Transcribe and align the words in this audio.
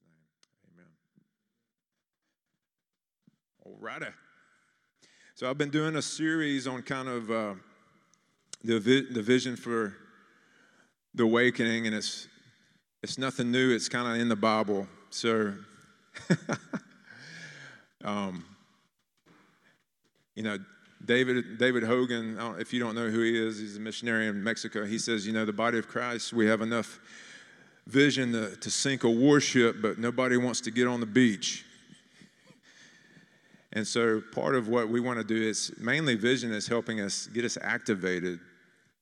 Jesus' 0.00 0.48
name. 0.76 0.86
Amen. 0.86 0.90
All 3.64 3.76
righty. 3.80 4.12
So 5.34 5.48
I've 5.48 5.58
been 5.58 5.70
doing 5.70 5.96
a 5.96 6.02
series 6.02 6.66
on 6.66 6.82
kind 6.82 7.08
of 7.08 7.30
uh, 7.30 7.54
the, 8.64 8.80
vi- 8.80 9.12
the 9.12 9.22
vision 9.22 9.56
for 9.56 9.94
the 11.14 11.22
awakening, 11.22 11.86
and 11.86 11.94
it's 11.94 12.26
it's 13.02 13.18
nothing 13.18 13.52
new. 13.52 13.72
It's 13.72 13.88
kind 13.88 14.08
of 14.08 14.20
in 14.20 14.28
the 14.28 14.36
Bible. 14.36 14.88
So, 15.10 15.54
um, 18.04 18.44
you 20.34 20.42
know, 20.42 20.58
David 21.04 21.58
David 21.58 21.84
Hogan. 21.84 22.36
If 22.58 22.72
you 22.72 22.80
don't 22.80 22.94
know 22.96 23.08
who 23.08 23.20
he 23.20 23.38
is, 23.38 23.58
he's 23.58 23.76
a 23.76 23.80
missionary 23.80 24.26
in 24.26 24.42
Mexico. 24.42 24.84
He 24.84 24.98
says, 24.98 25.26
you 25.26 25.32
know, 25.32 25.44
the 25.44 25.52
body 25.52 25.78
of 25.78 25.86
Christ, 25.86 26.32
we 26.32 26.46
have 26.46 26.60
enough 26.60 26.98
vision 27.88 28.32
to, 28.32 28.54
to 28.56 28.70
sink 28.70 29.02
a 29.02 29.10
warship, 29.10 29.76
but 29.80 29.98
nobody 29.98 30.36
wants 30.36 30.60
to 30.60 30.70
get 30.70 30.86
on 30.86 31.00
the 31.00 31.06
beach. 31.06 31.64
And 33.72 33.86
so, 33.86 34.22
part 34.32 34.54
of 34.54 34.68
what 34.68 34.88
we 34.88 35.00
want 35.00 35.18
to 35.18 35.24
do 35.24 35.36
is 35.36 35.72
mainly 35.78 36.14
vision 36.14 36.52
is 36.52 36.68
helping 36.68 37.00
us 37.00 37.26
get 37.26 37.44
us 37.44 37.58
activated 37.60 38.40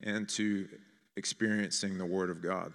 into 0.02 0.68
experiencing 1.16 1.98
the 1.98 2.04
Word 2.04 2.30
of 2.30 2.42
God. 2.42 2.72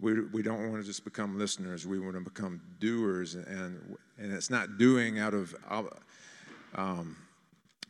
We, 0.00 0.22
we 0.26 0.42
don't 0.42 0.70
want 0.70 0.82
to 0.82 0.86
just 0.86 1.04
become 1.04 1.38
listeners, 1.38 1.86
we 1.86 1.98
want 1.98 2.14
to 2.14 2.20
become 2.20 2.60
doers. 2.80 3.34
And, 3.34 3.96
and 4.18 4.32
it's 4.32 4.50
not 4.50 4.78
doing 4.78 5.18
out 5.18 5.34
of 5.34 5.54
um, 6.74 7.16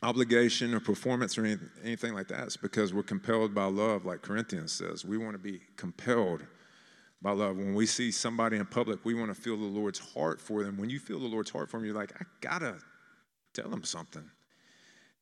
obligation 0.03 0.73
or 0.73 0.79
performance 0.79 1.37
or 1.37 1.45
anything, 1.45 1.69
anything 1.83 2.13
like 2.13 2.27
that. 2.27 2.43
It's 2.43 2.57
because 2.57 2.93
we're 2.93 3.03
compelled 3.03 3.53
by 3.55 3.65
love, 3.65 4.05
like 4.05 4.21
Corinthians 4.21 4.71
says. 4.71 5.03
We 5.03 5.17
want 5.17 5.33
to 5.33 5.39
be 5.39 5.61
compelled 5.75 6.45
by 7.21 7.31
love. 7.31 7.57
When 7.57 7.73
we 7.73 7.85
see 7.85 8.11
somebody 8.11 8.57
in 8.57 8.65
public, 8.65 9.03
we 9.03 9.15
want 9.15 9.35
to 9.35 9.41
feel 9.41 9.57
the 9.57 9.63
Lord's 9.63 9.99
heart 9.99 10.39
for 10.39 10.63
them. 10.63 10.77
When 10.77 10.89
you 10.89 10.99
feel 10.99 11.19
the 11.19 11.27
Lord's 11.27 11.49
heart 11.49 11.69
for 11.69 11.77
them, 11.77 11.85
you're 11.85 11.95
like, 11.95 12.13
I 12.19 12.25
gotta 12.41 12.77
tell 13.53 13.69
them 13.69 13.83
something. 13.83 14.29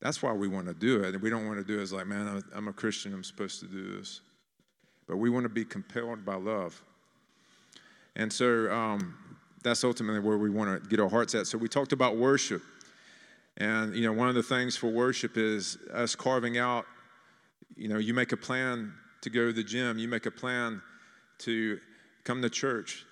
That's 0.01 0.21
why 0.21 0.33
we 0.33 0.47
want 0.47 0.67
to 0.67 0.73
do 0.73 1.03
it. 1.03 1.13
And 1.13 1.23
we 1.23 1.29
don't 1.29 1.47
want 1.47 1.57
to 1.57 1.63
do 1.63 1.79
it 1.79 1.81
as 1.81 1.93
like, 1.93 2.05
man, 2.05 2.43
I'm 2.53 2.67
a 2.67 2.73
Christian, 2.73 3.13
I'm 3.13 3.23
supposed 3.23 3.61
to 3.61 3.67
do 3.67 3.97
this. 3.97 4.21
But 5.07 5.17
we 5.17 5.29
want 5.29 5.43
to 5.43 5.49
be 5.49 5.63
compelled 5.63 6.25
by 6.25 6.35
love. 6.35 6.81
And 8.15 8.31
so 8.31 8.71
um, 8.71 9.17
that's 9.63 9.83
ultimately 9.83 10.19
where 10.19 10.37
we 10.37 10.49
want 10.49 10.83
to 10.83 10.89
get 10.89 10.99
our 10.99 11.09
hearts 11.09 11.33
at. 11.33 11.47
So 11.47 11.57
we 11.57 11.67
talked 11.67 11.93
about 11.93 12.17
worship. 12.17 12.61
And, 13.57 13.95
you 13.95 14.03
know, 14.03 14.13
one 14.13 14.27
of 14.27 14.35
the 14.35 14.43
things 14.43 14.75
for 14.75 14.87
worship 14.87 15.37
is 15.37 15.77
us 15.93 16.15
carving 16.15 16.57
out, 16.57 16.85
you 17.75 17.87
know, 17.87 17.97
you 17.97 18.13
make 18.13 18.31
a 18.31 18.37
plan 18.37 18.93
to 19.21 19.29
go 19.29 19.47
to 19.47 19.53
the 19.53 19.63
gym, 19.63 19.97
you 19.97 20.07
make 20.07 20.25
a 20.25 20.31
plan 20.31 20.81
to 21.39 21.79
come 22.23 22.41
to 22.41 22.49
church, 22.49 23.05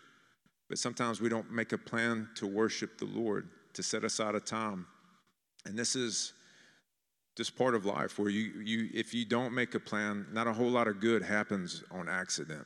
but 0.69 0.77
sometimes 0.77 1.21
we 1.21 1.29
don't 1.29 1.51
make 1.51 1.71
a 1.71 1.77
plan 1.77 2.29
to 2.35 2.47
worship 2.47 2.97
the 2.97 3.05
Lord, 3.05 3.49
to 3.73 3.83
set 3.83 4.03
aside 4.03 4.35
a 4.35 4.39
time. 4.39 4.85
And 5.65 5.77
this 5.77 5.95
is 5.95 6.33
just 7.35 7.57
part 7.57 7.73
of 7.73 7.85
life 7.85 8.19
where 8.19 8.29
you, 8.29 8.61
you 8.61 8.89
if 8.93 9.13
you 9.13 9.25
don't 9.25 9.53
make 9.53 9.75
a 9.75 9.79
plan, 9.79 10.25
not 10.31 10.47
a 10.47 10.53
whole 10.53 10.69
lot 10.69 10.87
of 10.87 10.99
good 10.99 11.23
happens 11.23 11.83
on 11.89 12.09
accident. 12.09 12.65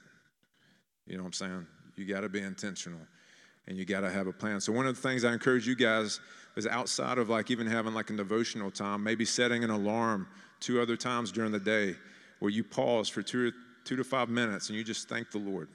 You 1.06 1.17
know 1.17 1.23
what 1.23 1.28
I'm 1.28 1.34
saying? 1.34 1.67
You 1.95 2.06
got 2.06 2.22
to 2.22 2.30
be 2.30 2.41
intentional 2.41 3.00
and 3.67 3.78
you 3.78 3.86
got 3.86 4.02
to 4.02 4.09
have 4.09 4.28
a 4.28 4.34
plan. 4.34 4.59
So, 4.62 4.72
one 4.73 4.88
of 4.88 4.95
the 4.95 5.02
things 5.02 5.23
I 5.23 5.34
encourage 5.34 5.67
you 5.67 5.75
guys 5.75 6.19
is 6.58 6.66
outside 6.67 7.19
of 7.19 7.30
like 7.30 7.52
even 7.52 7.67
having 7.67 7.94
like 7.94 8.09
a 8.09 8.13
devotional 8.13 8.72
time, 8.72 9.03
maybe 9.03 9.23
setting 9.23 9.63
an 9.63 9.69
alarm 9.69 10.27
two 10.59 10.81
other 10.81 10.97
times 10.97 11.31
during 11.31 11.52
the 11.52 11.59
day 11.59 11.95
where 12.39 12.50
you 12.50 12.63
pause 12.63 13.08
for 13.08 13.22
two, 13.22 13.52
two 13.86 13.95
to 13.95 14.03
five 14.03 14.27
minutes 14.27 14.69
and 14.69 14.78
you 14.78 14.83
just 14.83 15.08
thank 15.08 15.31
the 15.31 15.38
Lord. 15.38 15.69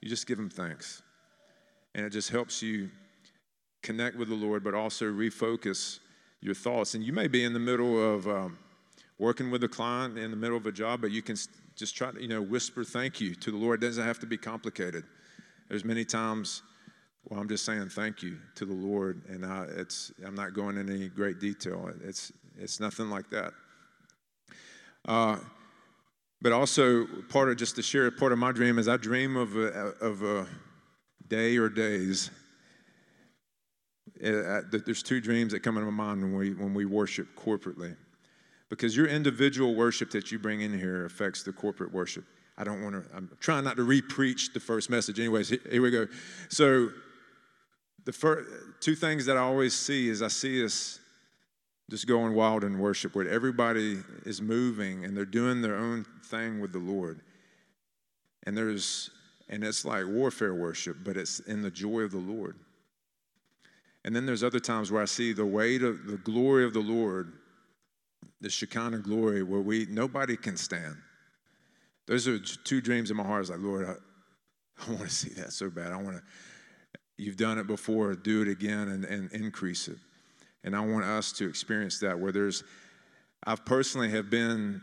You 0.00 0.08
just 0.08 0.26
give 0.26 0.38
Him 0.38 0.48
thanks. 0.48 1.02
And 1.96 2.06
it 2.06 2.10
just 2.10 2.30
helps 2.30 2.62
you 2.62 2.90
connect 3.82 4.16
with 4.16 4.28
the 4.28 4.34
Lord, 4.34 4.62
but 4.62 4.74
also 4.74 5.06
refocus 5.06 5.98
your 6.40 6.54
thoughts. 6.54 6.94
And 6.94 7.02
you 7.02 7.12
may 7.12 7.26
be 7.26 7.42
in 7.42 7.52
the 7.52 7.58
middle 7.58 8.14
of 8.14 8.28
um, 8.28 8.58
working 9.18 9.50
with 9.50 9.64
a 9.64 9.68
client 9.68 10.16
in 10.16 10.30
the 10.30 10.36
middle 10.36 10.56
of 10.56 10.66
a 10.66 10.72
job, 10.72 11.00
but 11.00 11.10
you 11.10 11.22
can 11.22 11.36
just 11.74 11.96
try 11.96 12.12
to, 12.12 12.22
you 12.22 12.28
know, 12.28 12.40
whisper 12.42 12.84
thank 12.84 13.20
you 13.20 13.34
to 13.34 13.50
the 13.50 13.56
Lord. 13.56 13.82
It 13.82 13.86
doesn't 13.86 14.04
have 14.04 14.20
to 14.20 14.26
be 14.26 14.36
complicated. 14.36 15.04
There's 15.68 15.84
many 15.84 16.04
times 16.04 16.62
well, 17.28 17.40
I'm 17.40 17.48
just 17.48 17.64
saying 17.64 17.88
thank 17.88 18.22
you 18.22 18.36
to 18.56 18.64
the 18.64 18.74
Lord, 18.74 19.22
and 19.28 19.46
I, 19.46 19.66
it's, 19.76 20.12
I'm 20.24 20.34
not 20.34 20.52
going 20.52 20.76
into 20.76 20.92
any 20.92 21.08
great 21.08 21.40
detail. 21.40 21.90
It's, 22.04 22.32
it's 22.58 22.80
nothing 22.80 23.08
like 23.08 23.30
that. 23.30 23.52
Uh, 25.06 25.38
but 26.42 26.52
also, 26.52 27.06
part 27.30 27.48
of 27.48 27.56
just 27.56 27.76
to 27.76 27.82
share, 27.82 28.10
part 28.10 28.32
of 28.32 28.38
my 28.38 28.52
dream 28.52 28.78
is 28.78 28.88
I 28.88 28.98
dream 28.98 29.36
of 29.36 29.56
a, 29.56 29.94
of 30.00 30.22
a 30.22 30.46
day 31.28 31.56
or 31.56 31.70
days. 31.70 32.30
Uh, 34.22 34.60
there's 34.70 35.02
two 35.02 35.20
dreams 35.20 35.52
that 35.52 35.60
come 35.60 35.78
into 35.78 35.90
my 35.90 36.04
mind 36.04 36.22
when 36.22 36.36
we, 36.36 36.52
when 36.52 36.74
we 36.74 36.84
worship 36.84 37.28
corporately. 37.36 37.96
Because 38.68 38.96
your 38.96 39.06
individual 39.06 39.74
worship 39.74 40.10
that 40.10 40.30
you 40.30 40.38
bring 40.38 40.60
in 40.60 40.78
here 40.78 41.06
affects 41.06 41.42
the 41.42 41.52
corporate 41.52 41.92
worship. 41.92 42.24
I 42.56 42.64
don't 42.64 42.82
want 42.82 42.94
to, 42.94 43.16
I'm 43.16 43.30
trying 43.40 43.64
not 43.64 43.76
to 43.76 43.82
re 43.82 44.00
preach 44.00 44.52
the 44.52 44.60
first 44.60 44.90
message. 44.90 45.18
Anyways, 45.18 45.48
here 45.48 45.82
we 45.82 45.90
go. 45.90 46.06
So, 46.48 46.90
the 48.04 48.12
first, 48.12 48.50
two 48.80 48.94
things 48.94 49.26
that 49.26 49.36
I 49.36 49.40
always 49.40 49.74
see 49.74 50.08
is 50.08 50.22
I 50.22 50.28
see 50.28 50.64
us 50.64 51.00
just 51.90 52.06
going 52.06 52.34
wild 52.34 52.64
in 52.64 52.78
worship 52.78 53.14
where 53.14 53.28
everybody 53.28 53.98
is 54.24 54.40
moving 54.40 55.04
and 55.04 55.16
they're 55.16 55.24
doing 55.24 55.62
their 55.62 55.76
own 55.76 56.04
thing 56.24 56.60
with 56.60 56.72
the 56.72 56.78
Lord. 56.78 57.20
And 58.44 58.56
there's 58.56 59.10
and 59.48 59.62
it's 59.62 59.84
like 59.84 60.06
warfare 60.06 60.54
worship, 60.54 60.98
but 61.04 61.16
it's 61.16 61.40
in 61.40 61.60
the 61.62 61.70
joy 61.70 62.00
of 62.00 62.12
the 62.12 62.18
Lord. 62.18 62.56
And 64.04 64.16
then 64.16 64.26
there's 64.26 64.42
other 64.42 64.60
times 64.60 64.90
where 64.90 65.02
I 65.02 65.06
see 65.06 65.32
the 65.32 65.44
weight 65.44 65.82
of 65.82 66.06
the 66.06 66.16
glory 66.16 66.64
of 66.64 66.72
the 66.72 66.80
Lord, 66.80 67.32
the 68.40 68.50
Shekinah 68.50 68.98
glory, 68.98 69.42
where 69.42 69.60
we 69.60 69.86
nobody 69.90 70.36
can 70.36 70.56
stand. 70.56 70.96
Those 72.06 72.28
are 72.28 72.38
two 72.38 72.80
dreams 72.80 73.10
in 73.10 73.16
my 73.16 73.22
heart. 73.22 73.42
It's 73.42 73.50
like, 73.50 73.60
Lord, 73.60 73.86
I, 73.86 73.92
I 74.86 74.94
want 74.94 75.08
to 75.08 75.14
see 75.14 75.30
that 75.34 75.52
so 75.52 75.70
bad. 75.70 75.92
I 75.92 75.96
want 75.96 76.16
to 76.16 76.22
You've 77.16 77.36
done 77.36 77.58
it 77.58 77.66
before, 77.66 78.14
do 78.14 78.42
it 78.42 78.48
again 78.48 78.88
and, 78.88 79.04
and 79.04 79.30
increase 79.32 79.88
it. 79.88 79.98
And 80.64 80.74
I 80.74 80.80
want 80.80 81.04
us 81.04 81.30
to 81.32 81.48
experience 81.48 82.00
that 82.00 82.18
where 82.18 82.32
there's, 82.32 82.64
I've 83.44 83.64
personally 83.64 84.10
have 84.10 84.30
been 84.30 84.80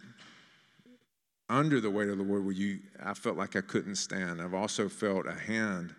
under 1.50 1.82
the 1.82 1.90
weight 1.90 2.08
of 2.08 2.18
the 2.18 2.24
Lord 2.24 2.46
where 2.46 2.54
you, 2.54 2.80
I 3.04 3.14
felt 3.14 3.36
like 3.36 3.56
I 3.56 3.62
couldn't 3.62 3.96
stand. 3.96 4.42
I've 4.42 4.54
also 4.54 4.88
felt 4.88 5.28
a 5.28 5.34
hand, 5.34 5.94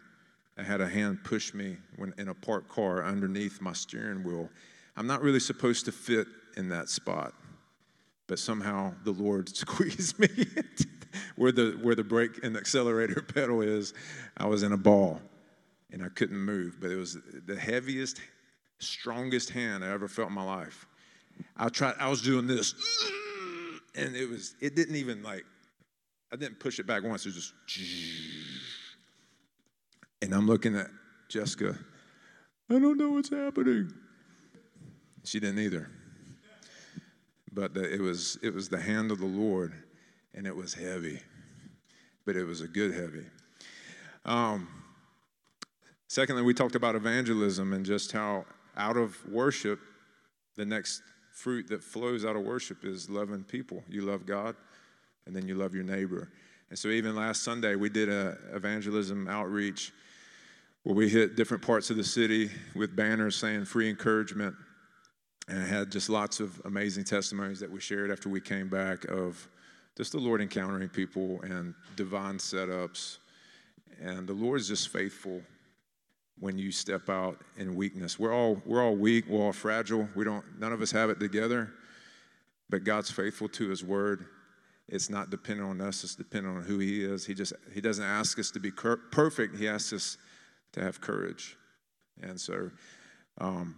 I 0.56 0.62
had 0.62 0.80
a 0.80 0.88
hand 0.88 1.24
push 1.24 1.52
me 1.52 1.76
when 1.96 2.14
in 2.16 2.28
a 2.28 2.34
parked 2.34 2.68
car 2.68 3.04
underneath 3.04 3.60
my 3.60 3.74
steering 3.74 4.24
wheel. 4.24 4.48
I'm 4.96 5.06
not 5.06 5.20
really 5.20 5.40
supposed 5.40 5.84
to 5.86 5.92
fit 5.92 6.26
in 6.56 6.68
that 6.70 6.88
spot, 6.88 7.34
but 8.26 8.38
somehow 8.38 8.94
the 9.04 9.10
Lord 9.10 9.48
squeezed 9.56 10.18
me 10.18 10.28
where 11.36 11.52
the 11.52 11.78
where 11.82 11.94
the 11.94 12.04
brake 12.04 12.42
and 12.42 12.56
accelerator 12.56 13.20
pedal 13.34 13.60
is. 13.60 13.92
I 14.36 14.46
was 14.46 14.62
in 14.62 14.72
a 14.72 14.78
ball 14.78 15.20
and 15.92 16.02
I 16.02 16.08
couldn't 16.08 16.38
move. 16.38 16.78
But 16.80 16.90
it 16.90 16.96
was 16.96 17.18
the 17.46 17.56
heaviest, 17.56 18.20
strongest 18.78 19.50
hand 19.50 19.84
I 19.84 19.90
ever 19.90 20.08
felt 20.08 20.28
in 20.28 20.34
my 20.34 20.44
life. 20.44 20.86
I 21.56 21.68
tried, 21.68 21.94
I 21.98 22.08
was 22.08 22.22
doing 22.22 22.46
this, 22.46 22.74
and 23.94 24.16
it 24.16 24.28
was, 24.28 24.54
it 24.60 24.74
didn't 24.74 24.96
even 24.96 25.22
like, 25.22 25.44
I 26.32 26.36
didn't 26.36 26.58
push 26.58 26.78
it 26.78 26.86
back 26.86 27.02
once. 27.04 27.24
It 27.26 27.34
was 27.34 27.52
just, 27.52 27.54
and 30.22 30.34
I'm 30.34 30.46
looking 30.46 30.76
at 30.76 30.88
Jessica. 31.28 31.78
I 32.70 32.78
don't 32.78 32.96
know 32.96 33.10
what's 33.10 33.28
happening. 33.28 33.92
She 35.24 35.40
didn't 35.40 35.58
either. 35.58 35.90
But 37.52 37.74
the, 37.74 37.92
it 37.92 38.00
was 38.00 38.38
it 38.42 38.54
was 38.54 38.70
the 38.70 38.80
hand 38.80 39.10
of 39.10 39.18
the 39.18 39.26
Lord, 39.26 39.74
and 40.34 40.46
it 40.46 40.56
was 40.56 40.72
heavy, 40.72 41.20
but 42.24 42.34
it 42.34 42.44
was 42.44 42.62
a 42.62 42.68
good 42.68 42.94
heavy. 42.94 43.26
Um, 44.24 44.81
Secondly, 46.12 46.42
we 46.42 46.52
talked 46.52 46.74
about 46.74 46.94
evangelism 46.94 47.72
and 47.72 47.86
just 47.86 48.12
how 48.12 48.44
out 48.76 48.98
of 48.98 49.16
worship, 49.26 49.80
the 50.56 50.64
next 50.66 51.00
fruit 51.32 51.66
that 51.68 51.82
flows 51.82 52.22
out 52.22 52.36
of 52.36 52.42
worship 52.42 52.84
is 52.84 53.08
loving 53.08 53.42
people. 53.44 53.82
You 53.88 54.02
love 54.02 54.26
God, 54.26 54.54
and 55.24 55.34
then 55.34 55.48
you 55.48 55.54
love 55.54 55.74
your 55.74 55.84
neighbor. 55.84 56.28
And 56.68 56.78
so, 56.78 56.88
even 56.88 57.16
last 57.16 57.44
Sunday, 57.44 57.76
we 57.76 57.88
did 57.88 58.10
a 58.10 58.36
evangelism 58.52 59.26
outreach 59.26 59.90
where 60.82 60.94
we 60.94 61.08
hit 61.08 61.34
different 61.34 61.62
parts 61.62 61.88
of 61.88 61.96
the 61.96 62.04
city 62.04 62.50
with 62.74 62.94
banners 62.94 63.34
saying 63.34 63.64
free 63.64 63.88
encouragement, 63.88 64.54
and 65.48 65.62
I 65.62 65.64
had 65.64 65.90
just 65.90 66.10
lots 66.10 66.40
of 66.40 66.60
amazing 66.66 67.04
testimonies 67.04 67.58
that 67.60 67.70
we 67.70 67.80
shared 67.80 68.10
after 68.10 68.28
we 68.28 68.42
came 68.42 68.68
back 68.68 69.06
of 69.06 69.48
just 69.96 70.12
the 70.12 70.18
Lord 70.18 70.42
encountering 70.42 70.90
people 70.90 71.40
and 71.40 71.72
divine 71.96 72.36
setups. 72.36 73.16
And 73.98 74.28
the 74.28 74.34
Lord 74.34 74.60
is 74.60 74.68
just 74.68 74.90
faithful 74.90 75.40
when 76.38 76.58
you 76.58 76.72
step 76.72 77.08
out 77.08 77.40
in 77.56 77.74
weakness. 77.74 78.18
We're 78.18 78.32
all, 78.32 78.60
we're 78.66 78.82
all 78.82 78.96
weak, 78.96 79.26
we're 79.28 79.40
all 79.40 79.52
fragile. 79.52 80.08
We 80.14 80.24
don't, 80.24 80.44
none 80.58 80.72
of 80.72 80.82
us 80.82 80.90
have 80.92 81.10
it 81.10 81.20
together, 81.20 81.70
but 82.68 82.84
God's 82.84 83.10
faithful 83.10 83.48
to 83.50 83.68
his 83.68 83.84
word. 83.84 84.26
it's 84.88 85.08
not 85.08 85.30
dependent 85.30 85.68
on 85.68 85.80
us, 85.80 86.04
it's 86.04 86.14
dependent 86.14 86.56
on 86.56 86.64
who 86.64 86.78
He 86.78 87.04
is. 87.04 87.24
He 87.24 87.34
just 87.34 87.52
He 87.72 87.80
doesn't 87.80 88.04
ask 88.04 88.38
us 88.38 88.50
to 88.50 88.60
be 88.60 88.70
cur- 88.70 88.96
perfect, 89.10 89.56
He 89.56 89.68
asks 89.68 89.92
us 89.92 90.18
to 90.72 90.80
have 90.82 91.00
courage. 91.00 91.56
And 92.22 92.40
so 92.40 92.70
um, 93.38 93.76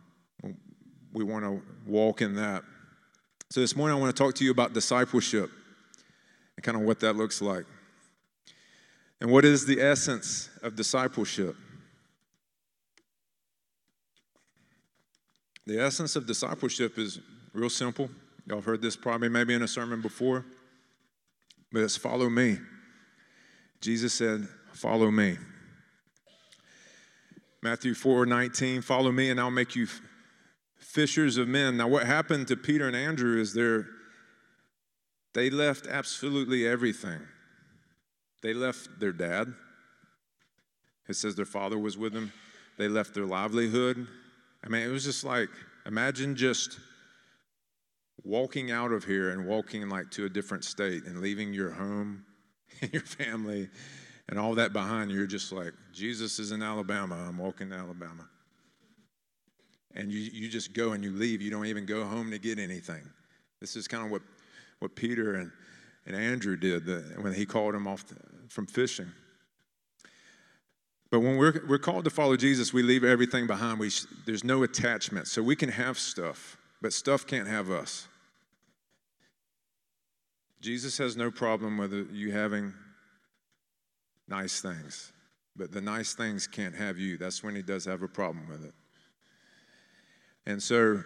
we 1.12 1.24
want 1.24 1.44
to 1.44 1.62
walk 1.86 2.22
in 2.22 2.34
that. 2.36 2.62
So 3.50 3.60
this 3.60 3.76
morning 3.76 3.96
I 3.96 4.00
want 4.00 4.14
to 4.14 4.22
talk 4.22 4.34
to 4.36 4.44
you 4.44 4.50
about 4.50 4.72
discipleship 4.72 5.50
and 6.56 6.64
kind 6.64 6.76
of 6.76 6.82
what 6.82 7.00
that 7.00 7.14
looks 7.14 7.40
like. 7.40 7.64
And 9.20 9.30
what 9.30 9.44
is 9.44 9.64
the 9.64 9.80
essence 9.80 10.50
of 10.62 10.74
discipleship? 10.74 11.56
The 15.66 15.80
essence 15.80 16.16
of 16.16 16.26
discipleship 16.26 16.98
is 16.98 17.20
real 17.52 17.70
simple. 17.70 18.10
Y'all 18.46 18.60
heard 18.60 18.82
this 18.82 18.96
probably 18.96 19.28
maybe 19.28 19.54
in 19.54 19.62
a 19.62 19.68
sermon 19.68 20.02
before, 20.02 20.44
but 21.72 21.82
it's 21.82 21.96
follow 21.96 22.28
me. 22.28 22.58
Jesus 23.80 24.12
said, 24.12 24.46
Follow 24.72 25.10
me. 25.10 25.38
Matthew 27.62 27.94
4 27.94 28.26
19, 28.26 28.82
follow 28.82 29.10
me 29.10 29.30
and 29.30 29.40
I'll 29.40 29.50
make 29.50 29.74
you 29.74 29.86
fishers 30.76 31.38
of 31.38 31.48
men. 31.48 31.78
Now, 31.78 31.88
what 31.88 32.04
happened 32.06 32.48
to 32.48 32.56
Peter 32.56 32.86
and 32.86 32.96
Andrew 32.96 33.40
is 33.40 33.54
they 33.54 33.84
they 35.32 35.50
left 35.50 35.86
absolutely 35.86 36.66
everything. 36.66 37.20
They 38.42 38.52
left 38.52 39.00
their 39.00 39.12
dad. 39.12 39.54
It 41.08 41.14
says 41.14 41.34
their 41.34 41.44
father 41.44 41.78
was 41.78 41.96
with 41.96 42.12
them. 42.12 42.32
They 42.76 42.88
left 42.88 43.14
their 43.14 43.26
livelihood. 43.26 44.06
I 44.64 44.68
mean, 44.68 44.82
it 44.82 44.90
was 44.90 45.04
just 45.04 45.24
like, 45.24 45.50
imagine 45.84 46.36
just 46.36 46.78
walking 48.24 48.70
out 48.70 48.92
of 48.92 49.04
here 49.04 49.30
and 49.30 49.46
walking 49.46 49.88
like 49.88 50.10
to 50.12 50.24
a 50.24 50.28
different 50.28 50.64
state 50.64 51.04
and 51.04 51.20
leaving 51.20 51.52
your 51.52 51.70
home 51.70 52.24
and 52.80 52.92
your 52.92 53.02
family 53.02 53.68
and 54.28 54.38
all 54.38 54.54
that 54.54 54.72
behind 54.72 55.10
you. 55.10 55.18
You're 55.18 55.26
just 55.26 55.52
like, 55.52 55.72
Jesus 55.92 56.38
is 56.38 56.50
in 56.50 56.62
Alabama. 56.62 57.26
I'm 57.28 57.36
walking 57.36 57.68
to 57.70 57.76
Alabama. 57.76 58.26
And 59.94 60.10
you, 60.10 60.18
you 60.18 60.48
just 60.48 60.72
go 60.72 60.92
and 60.92 61.04
you 61.04 61.12
leave. 61.12 61.42
You 61.42 61.50
don't 61.50 61.66
even 61.66 61.84
go 61.84 62.04
home 62.04 62.30
to 62.30 62.38
get 62.38 62.58
anything. 62.58 63.02
This 63.60 63.76
is 63.76 63.86
kind 63.86 64.04
of 64.04 64.10
what, 64.10 64.22
what 64.78 64.96
Peter 64.96 65.34
and, 65.36 65.52
and 66.06 66.16
Andrew 66.16 66.56
did 66.56 66.86
the, 66.86 67.00
when 67.20 67.34
he 67.34 67.44
called 67.44 67.74
them 67.74 67.86
off 67.86 68.06
the, 68.06 68.16
from 68.48 68.66
fishing. 68.66 69.12
But 71.10 71.20
when 71.20 71.36
we're, 71.36 71.60
we're 71.68 71.78
called 71.78 72.04
to 72.04 72.10
follow 72.10 72.36
Jesus, 72.36 72.72
we 72.72 72.82
leave 72.82 73.04
everything 73.04 73.46
behind. 73.46 73.78
We, 73.78 73.90
there's 74.26 74.44
no 74.44 74.62
attachment. 74.62 75.28
So 75.28 75.42
we 75.42 75.54
can 75.54 75.68
have 75.68 75.98
stuff, 75.98 76.56
but 76.82 76.92
stuff 76.92 77.26
can't 77.26 77.46
have 77.46 77.70
us. 77.70 78.08
Jesus 80.60 80.96
has 80.98 81.16
no 81.16 81.30
problem 81.30 81.76
with 81.76 81.92
you 82.10 82.32
having 82.32 82.72
nice 84.26 84.62
things, 84.62 85.12
but 85.54 85.70
the 85.70 85.80
nice 85.80 86.14
things 86.14 86.46
can't 86.46 86.74
have 86.74 86.98
you. 86.98 87.18
That's 87.18 87.44
when 87.44 87.54
he 87.54 87.62
does 87.62 87.84
have 87.84 88.02
a 88.02 88.08
problem 88.08 88.48
with 88.48 88.64
it. 88.64 88.74
And 90.46 90.62
so 90.62 91.02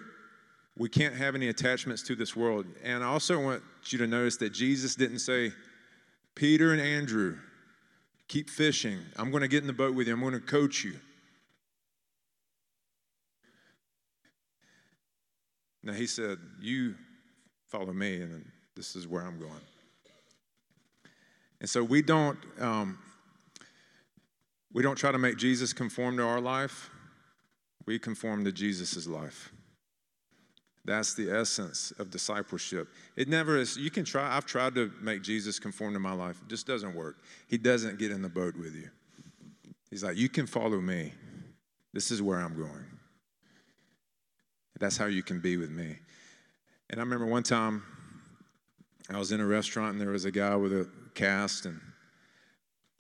we 0.76 0.88
can't 0.88 1.14
have 1.14 1.34
any 1.34 1.48
attachments 1.48 2.02
to 2.04 2.14
this 2.14 2.36
world. 2.36 2.66
And 2.84 3.02
I 3.02 3.08
also 3.08 3.40
want 3.42 3.62
you 3.86 3.98
to 3.98 4.06
notice 4.06 4.36
that 4.36 4.50
Jesus 4.50 4.94
didn't 4.94 5.18
say, 5.18 5.52
Peter 6.36 6.72
and 6.72 6.80
Andrew, 6.80 7.36
Keep 8.28 8.50
fishing. 8.50 8.98
I'm 9.16 9.30
going 9.30 9.40
to 9.40 9.48
get 9.48 9.62
in 9.62 9.66
the 9.66 9.72
boat 9.72 9.94
with 9.94 10.06
you. 10.06 10.12
I'm 10.12 10.20
going 10.20 10.34
to 10.34 10.40
coach 10.40 10.84
you. 10.84 10.94
Now 15.82 15.94
he 15.94 16.06
said, 16.06 16.38
You 16.60 16.94
follow 17.68 17.92
me, 17.92 18.20
and 18.20 18.44
this 18.76 18.94
is 18.94 19.08
where 19.08 19.22
I'm 19.22 19.38
going. 19.38 19.52
And 21.60 21.68
so 21.68 21.82
we 21.82 22.02
don't 22.02 22.38
um, 22.60 22.98
we 24.72 24.82
don't 24.82 24.96
try 24.96 25.10
to 25.10 25.18
make 25.18 25.38
Jesus 25.38 25.72
conform 25.72 26.18
to 26.18 26.22
our 26.22 26.40
life. 26.40 26.90
We 27.86 27.98
conform 27.98 28.44
to 28.44 28.52
Jesus' 28.52 29.06
life. 29.06 29.50
That's 30.88 31.12
the 31.12 31.30
essence 31.30 31.92
of 31.98 32.08
discipleship. 32.08 32.88
It 33.14 33.28
never 33.28 33.58
is, 33.58 33.76
you 33.76 33.90
can 33.90 34.06
try, 34.06 34.34
I've 34.34 34.46
tried 34.46 34.74
to 34.76 34.90
make 35.02 35.20
Jesus 35.20 35.58
conform 35.58 35.92
to 35.92 36.00
my 36.00 36.14
life. 36.14 36.40
It 36.40 36.48
just 36.48 36.66
doesn't 36.66 36.94
work. 36.94 37.18
He 37.46 37.58
doesn't 37.58 37.98
get 37.98 38.10
in 38.10 38.22
the 38.22 38.28
boat 38.30 38.56
with 38.56 38.74
you. 38.74 38.88
He's 39.90 40.02
like, 40.02 40.16
You 40.16 40.30
can 40.30 40.46
follow 40.46 40.80
me. 40.80 41.12
This 41.92 42.10
is 42.10 42.22
where 42.22 42.38
I'm 42.38 42.56
going. 42.56 42.86
That's 44.80 44.96
how 44.96 45.06
you 45.06 45.22
can 45.22 45.40
be 45.40 45.58
with 45.58 45.70
me. 45.70 45.98
And 46.88 46.98
I 46.98 47.02
remember 47.02 47.26
one 47.26 47.42
time 47.42 47.82
I 49.10 49.18
was 49.18 49.30
in 49.30 49.40
a 49.40 49.46
restaurant 49.46 49.92
and 49.92 50.00
there 50.00 50.08
was 50.08 50.24
a 50.24 50.30
guy 50.30 50.56
with 50.56 50.72
a 50.72 50.88
cast, 51.14 51.66
and 51.66 51.78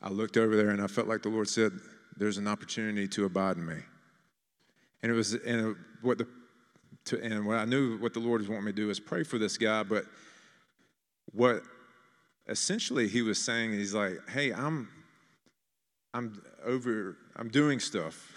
I 0.02 0.10
looked 0.10 0.36
over 0.36 0.56
there 0.56 0.68
and 0.68 0.82
I 0.82 0.88
felt 0.88 1.08
like 1.08 1.22
the 1.22 1.30
Lord 1.30 1.48
said, 1.48 1.72
There's 2.18 2.36
an 2.36 2.48
opportunity 2.48 3.08
to 3.08 3.24
abide 3.24 3.56
in 3.56 3.64
me. 3.64 3.78
And 5.02 5.10
it 5.10 5.14
was, 5.14 5.32
and 5.32 5.74
what 6.02 6.18
the 6.18 6.26
to, 7.06 7.22
and 7.22 7.46
what 7.46 7.56
I 7.56 7.64
knew 7.64 7.98
what 7.98 8.14
the 8.14 8.20
Lord 8.20 8.40
was 8.40 8.48
wanting 8.48 8.66
me 8.66 8.72
to 8.72 8.76
do 8.76 8.90
is 8.90 9.00
pray 9.00 9.22
for 9.22 9.38
this 9.38 9.56
guy. 9.56 9.82
But 9.82 10.04
what 11.32 11.62
essentially 12.48 13.08
he 13.08 13.22
was 13.22 13.40
saying, 13.40 13.72
he's 13.72 13.94
like, 13.94 14.16
hey, 14.28 14.52
I'm, 14.52 14.88
I'm 16.14 16.42
over, 16.64 17.16
I'm 17.36 17.48
doing 17.48 17.80
stuff. 17.80 18.32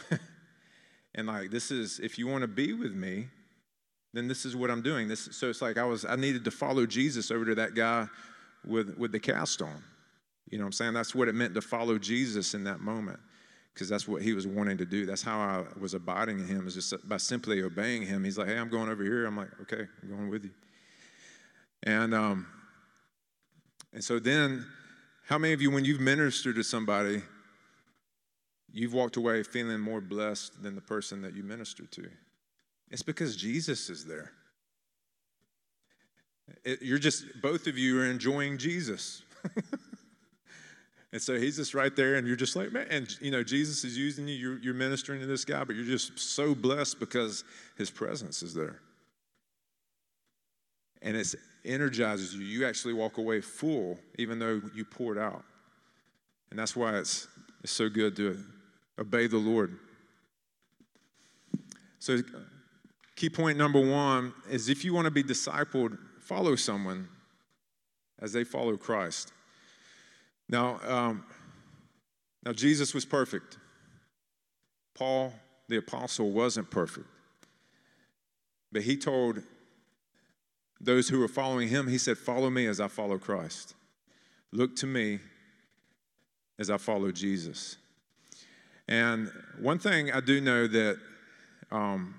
and 1.15 1.27
like, 1.27 1.51
this 1.51 1.71
is, 1.71 1.99
if 1.99 2.17
you 2.17 2.27
want 2.27 2.41
to 2.41 2.47
be 2.47 2.73
with 2.73 2.93
me, 2.93 3.27
then 4.13 4.27
this 4.27 4.45
is 4.45 4.55
what 4.55 4.69
I'm 4.69 4.81
doing. 4.81 5.07
This, 5.07 5.29
so 5.31 5.49
it's 5.49 5.61
like 5.61 5.77
I 5.77 5.85
was, 5.85 6.05
I 6.05 6.15
needed 6.15 6.43
to 6.45 6.51
follow 6.51 6.85
Jesus 6.85 7.31
over 7.31 7.45
to 7.45 7.55
that 7.55 7.75
guy 7.75 8.07
with, 8.65 8.97
with 8.97 9.11
the 9.11 9.19
cast 9.19 9.61
on. 9.61 9.83
You 10.49 10.57
know 10.57 10.65
what 10.65 10.67
I'm 10.67 10.73
saying? 10.73 10.93
That's 10.93 11.15
what 11.15 11.29
it 11.29 11.35
meant 11.35 11.53
to 11.55 11.61
follow 11.61 11.97
Jesus 11.97 12.53
in 12.53 12.65
that 12.65 12.81
moment 12.81 13.19
because 13.73 13.89
that's 13.89 14.07
what 14.07 14.21
he 14.21 14.33
was 14.33 14.45
wanting 14.45 14.77
to 14.77 14.85
do. 14.85 15.05
That's 15.05 15.21
how 15.21 15.39
I 15.39 15.63
was 15.79 15.93
abiding 15.93 16.39
in 16.39 16.47
him, 16.47 16.67
is 16.67 16.75
just 16.75 17.07
by 17.07 17.17
simply 17.17 17.61
obeying 17.61 18.03
him. 18.03 18.23
He's 18.23 18.37
like, 18.37 18.47
hey, 18.47 18.57
I'm 18.57 18.69
going 18.69 18.89
over 18.89 19.03
here. 19.03 19.25
I'm 19.25 19.37
like, 19.37 19.49
okay, 19.61 19.87
I'm 20.01 20.09
going 20.09 20.29
with 20.29 20.43
you. 20.43 20.51
And, 21.83 22.13
um, 22.13 22.47
and 23.93 24.03
so 24.03 24.19
then, 24.19 24.65
how 25.27 25.37
many 25.37 25.53
of 25.53 25.61
you, 25.61 25.71
when 25.71 25.85
you've 25.85 26.01
ministered 26.01 26.55
to 26.55 26.63
somebody, 26.63 27.21
you've 28.71 28.93
walked 28.93 29.15
away 29.15 29.43
feeling 29.43 29.79
more 29.79 30.01
blessed 30.01 30.61
than 30.61 30.75
the 30.75 30.81
person 30.81 31.21
that 31.21 31.35
you 31.35 31.43
ministered 31.43 31.91
to? 31.93 32.09
It's 32.89 33.01
because 33.01 33.35
Jesus 33.35 33.89
is 33.89 34.05
there. 34.05 34.31
It, 36.65 36.81
you're 36.81 36.99
just, 36.99 37.23
both 37.41 37.67
of 37.67 37.77
you 37.77 38.01
are 38.01 38.05
enjoying 38.05 38.57
Jesus. 38.57 39.23
And 41.13 41.21
so 41.21 41.37
he's 41.37 41.57
just 41.57 41.73
right 41.73 41.93
there, 41.93 42.15
and 42.15 42.25
you're 42.25 42.37
just 42.37 42.55
like, 42.55 42.71
man, 42.71 42.87
and 42.89 43.17
you 43.19 43.31
know, 43.31 43.43
Jesus 43.43 43.83
is 43.83 43.97
using 43.97 44.27
you, 44.27 44.35
you're, 44.35 44.59
you're 44.59 44.73
ministering 44.73 45.19
to 45.19 45.25
this 45.25 45.43
guy, 45.43 45.63
but 45.63 45.75
you're 45.75 45.85
just 45.85 46.17
so 46.17 46.55
blessed 46.55 46.99
because 46.99 47.43
his 47.77 47.91
presence 47.91 48.41
is 48.41 48.53
there. 48.53 48.79
And 51.01 51.17
it 51.17 51.35
energizes 51.65 52.33
you. 52.33 52.45
You 52.45 52.65
actually 52.65 52.93
walk 52.93 53.17
away 53.17 53.41
full, 53.41 53.99
even 54.17 54.39
though 54.39 54.61
you 54.73 54.85
poured 54.85 55.17
out. 55.17 55.43
And 56.49 56.59
that's 56.59 56.75
why 56.75 56.97
it's, 56.97 57.27
it's 57.63 57.71
so 57.73 57.89
good 57.89 58.15
to 58.15 58.37
obey 58.97 59.27
the 59.27 59.37
Lord. 59.37 59.77
So, 61.99 62.19
key 63.15 63.29
point 63.29 63.57
number 63.57 63.79
one 63.79 64.33
is 64.49 64.69
if 64.69 64.85
you 64.85 64.93
want 64.93 65.05
to 65.05 65.11
be 65.11 65.23
discipled, 65.23 65.97
follow 66.19 66.55
someone 66.55 67.07
as 68.19 68.31
they 68.33 68.43
follow 68.43 68.77
Christ. 68.77 69.33
Now, 70.51 70.79
um, 70.83 71.23
now 72.45 72.51
Jesus 72.51 72.93
was 72.93 73.05
perfect. 73.05 73.57
Paul, 74.93 75.33
the 75.69 75.77
apostle, 75.77 76.31
wasn't 76.31 76.69
perfect. 76.69 77.07
But 78.71 78.83
he 78.83 78.97
told 78.97 79.41
those 80.79 81.07
who 81.07 81.19
were 81.19 81.27
following 81.27 81.69
him, 81.69 81.87
he 81.87 81.97
said, 81.97 82.17
Follow 82.17 82.49
me 82.49 82.67
as 82.67 82.79
I 82.79 82.89
follow 82.89 83.17
Christ. 83.17 83.73
Look 84.51 84.75
to 84.77 84.87
me 84.87 85.19
as 86.59 86.69
I 86.69 86.77
follow 86.77 87.11
Jesus. 87.11 87.77
And 88.87 89.31
one 89.59 89.79
thing 89.79 90.11
I 90.11 90.19
do 90.19 90.41
know 90.41 90.67
that 90.67 90.97
um, 91.71 92.15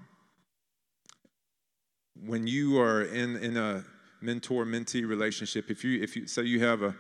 when 2.24 2.46
you 2.46 2.80
are 2.80 3.02
in, 3.02 3.36
in 3.36 3.58
a 3.58 3.84
mentor 4.22 4.64
mentee 4.64 5.06
relationship, 5.06 5.70
if 5.70 5.84
you, 5.84 6.02
if 6.02 6.16
you 6.16 6.26
say 6.26 6.44
you 6.44 6.60
have 6.60 6.82
a, 6.82 6.94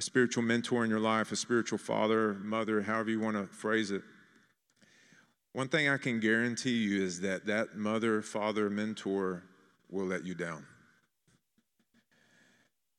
a 0.00 0.02
spiritual 0.02 0.42
mentor 0.42 0.82
in 0.82 0.88
your 0.88 0.98
life, 0.98 1.30
a 1.30 1.36
spiritual 1.36 1.76
father, 1.76 2.32
mother, 2.42 2.80
however 2.80 3.10
you 3.10 3.20
want 3.20 3.36
to 3.36 3.44
phrase 3.54 3.90
it. 3.90 4.00
One 5.52 5.68
thing 5.68 5.90
I 5.90 5.98
can 5.98 6.20
guarantee 6.20 6.70
you 6.70 7.02
is 7.02 7.20
that 7.20 7.44
that 7.48 7.76
mother, 7.76 8.22
father, 8.22 8.70
mentor 8.70 9.42
will 9.90 10.06
let 10.06 10.24
you 10.24 10.34
down. 10.34 10.64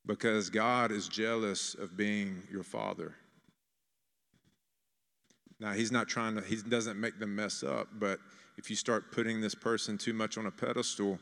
Because 0.05 0.51
God 0.51 0.91
is 0.91 1.07
jealous 1.07 1.73
of 1.73 1.97
being 1.97 2.43
your 2.51 2.61
father. 2.61 3.15
Now, 5.59 5.71
He's 5.71 5.91
not 5.91 6.07
trying 6.07 6.35
to, 6.35 6.41
He 6.41 6.57
doesn't 6.57 7.01
make 7.01 7.17
them 7.17 7.35
mess 7.35 7.63
up, 7.63 7.87
but 7.93 8.19
if 8.59 8.69
you 8.69 8.75
start 8.75 9.11
putting 9.11 9.41
this 9.41 9.55
person 9.55 9.97
too 9.97 10.13
much 10.13 10.37
on 10.37 10.45
a 10.45 10.51
pedestal, 10.51 11.17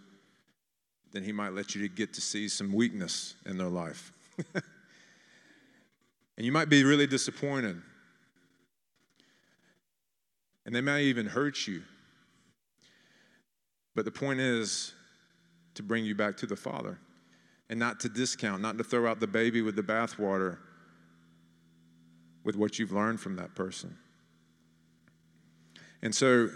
then 1.13 1.23
He 1.23 1.31
might 1.31 1.53
let 1.53 1.73
you 1.73 1.87
get 1.87 2.13
to 2.15 2.21
see 2.21 2.49
some 2.49 2.73
weakness 2.73 3.35
in 3.45 3.57
their 3.57 3.69
life. 3.69 4.11
and 6.39 6.45
you 6.45 6.53
might 6.53 6.69
be 6.69 6.85
really 6.85 7.05
disappointed. 7.05 7.81
And 10.65 10.73
they 10.73 10.79
may 10.79 11.03
even 11.03 11.25
hurt 11.25 11.67
you. 11.67 11.83
But 13.93 14.05
the 14.05 14.11
point 14.11 14.39
is 14.39 14.93
to 15.73 15.83
bring 15.83 16.05
you 16.05 16.15
back 16.15 16.37
to 16.37 16.45
the 16.45 16.55
Father 16.55 16.97
and 17.69 17.77
not 17.77 17.99
to 17.99 18.09
discount, 18.09 18.61
not 18.61 18.77
to 18.77 18.85
throw 18.85 19.05
out 19.05 19.19
the 19.19 19.27
baby 19.27 19.61
with 19.61 19.75
the 19.75 19.83
bathwater 19.83 20.59
with 22.45 22.55
what 22.55 22.79
you've 22.79 22.93
learned 22.93 23.19
from 23.19 23.35
that 23.35 23.53
person. 23.53 23.97
And 26.01 26.15
so 26.15 26.47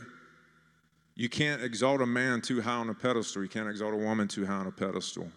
you 1.15 1.27
can't 1.27 1.61
exalt 1.61 1.99
a 1.99 2.05
man 2.05 2.39
too 2.39 2.61
high 2.61 2.71
on 2.71 2.89
a 2.89 2.93
pedestal. 2.93 3.43
You 3.43 3.49
can't 3.49 3.67
exalt 3.67 3.93
a 3.93 3.97
woman 3.97 4.29
too 4.29 4.45
high 4.45 4.53
on 4.53 4.67
a 4.67 4.71
pedestal. 4.71 5.27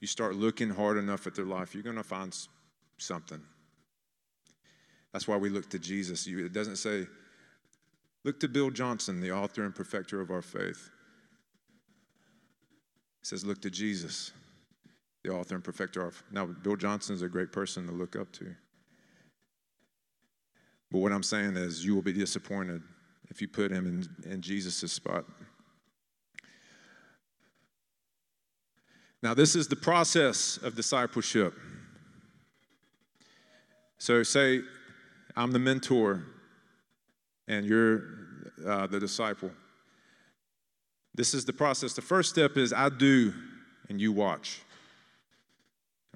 You 0.00 0.08
start 0.08 0.34
looking 0.34 0.68
hard 0.68 0.98
enough 0.98 1.26
at 1.26 1.34
their 1.34 1.46
life, 1.46 1.72
you're 1.72 1.82
going 1.82 1.96
to 1.96 2.02
find 2.02 2.36
something. 2.98 3.40
That's 5.12 5.28
why 5.28 5.36
we 5.36 5.50
look 5.50 5.68
to 5.70 5.78
Jesus. 5.78 6.26
It 6.26 6.52
doesn't 6.52 6.76
say, 6.76 7.06
look 8.24 8.40
to 8.40 8.48
Bill 8.48 8.70
Johnson, 8.70 9.20
the 9.20 9.32
author 9.32 9.64
and 9.64 9.74
perfecter 9.74 10.20
of 10.20 10.30
our 10.30 10.42
faith. 10.42 10.90
It 13.20 13.26
says, 13.26 13.44
look 13.44 13.60
to 13.62 13.70
Jesus, 13.70 14.32
the 15.22 15.30
author 15.30 15.54
and 15.54 15.62
perfecter 15.62 16.06
of. 16.06 16.22
Now, 16.32 16.46
Bill 16.46 16.76
Johnson 16.76 17.14
is 17.14 17.22
a 17.22 17.28
great 17.28 17.52
person 17.52 17.86
to 17.86 17.92
look 17.92 18.16
up 18.16 18.32
to. 18.32 18.54
But 20.90 20.98
what 20.98 21.12
I'm 21.12 21.22
saying 21.22 21.56
is, 21.56 21.84
you 21.84 21.94
will 21.94 22.02
be 22.02 22.12
disappointed 22.12 22.82
if 23.30 23.40
you 23.40 23.48
put 23.48 23.70
him 23.70 23.86
in, 23.86 24.30
in 24.30 24.42
Jesus' 24.42 24.92
spot. 24.92 25.24
Now, 29.22 29.34
this 29.34 29.54
is 29.54 29.68
the 29.68 29.76
process 29.76 30.58
of 30.58 30.74
discipleship. 30.74 31.54
So, 33.98 34.22
say 34.22 34.62
I'm 35.36 35.52
the 35.52 35.58
mentor 35.58 36.24
and 37.48 37.66
you're 37.66 38.02
uh, 38.66 38.86
the 38.86 39.00
disciple. 39.00 39.50
This 41.14 41.34
is 41.34 41.44
the 41.44 41.52
process. 41.52 41.94
The 41.94 42.02
first 42.02 42.30
step 42.30 42.56
is 42.56 42.72
I 42.72 42.88
do 42.88 43.32
and 43.88 44.00
you 44.00 44.12
watch. 44.12 44.62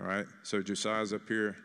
All 0.00 0.06
right? 0.06 0.26
So, 0.42 0.62
Josiah's 0.62 1.12
up 1.12 1.26
here. 1.28 1.56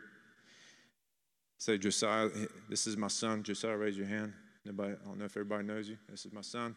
Say, 1.58 1.78
Josiah, 1.78 2.28
this 2.68 2.86
is 2.86 2.96
my 2.96 3.08
son. 3.08 3.42
Josiah, 3.42 3.76
raise 3.76 3.96
your 3.96 4.06
hand. 4.06 4.32
Nobody, 4.64 4.92
I 4.92 5.06
don't 5.06 5.18
know 5.18 5.24
if 5.24 5.36
everybody 5.36 5.64
knows 5.64 5.88
you. 5.88 5.96
This 6.08 6.26
is 6.26 6.32
my 6.32 6.40
son. 6.40 6.76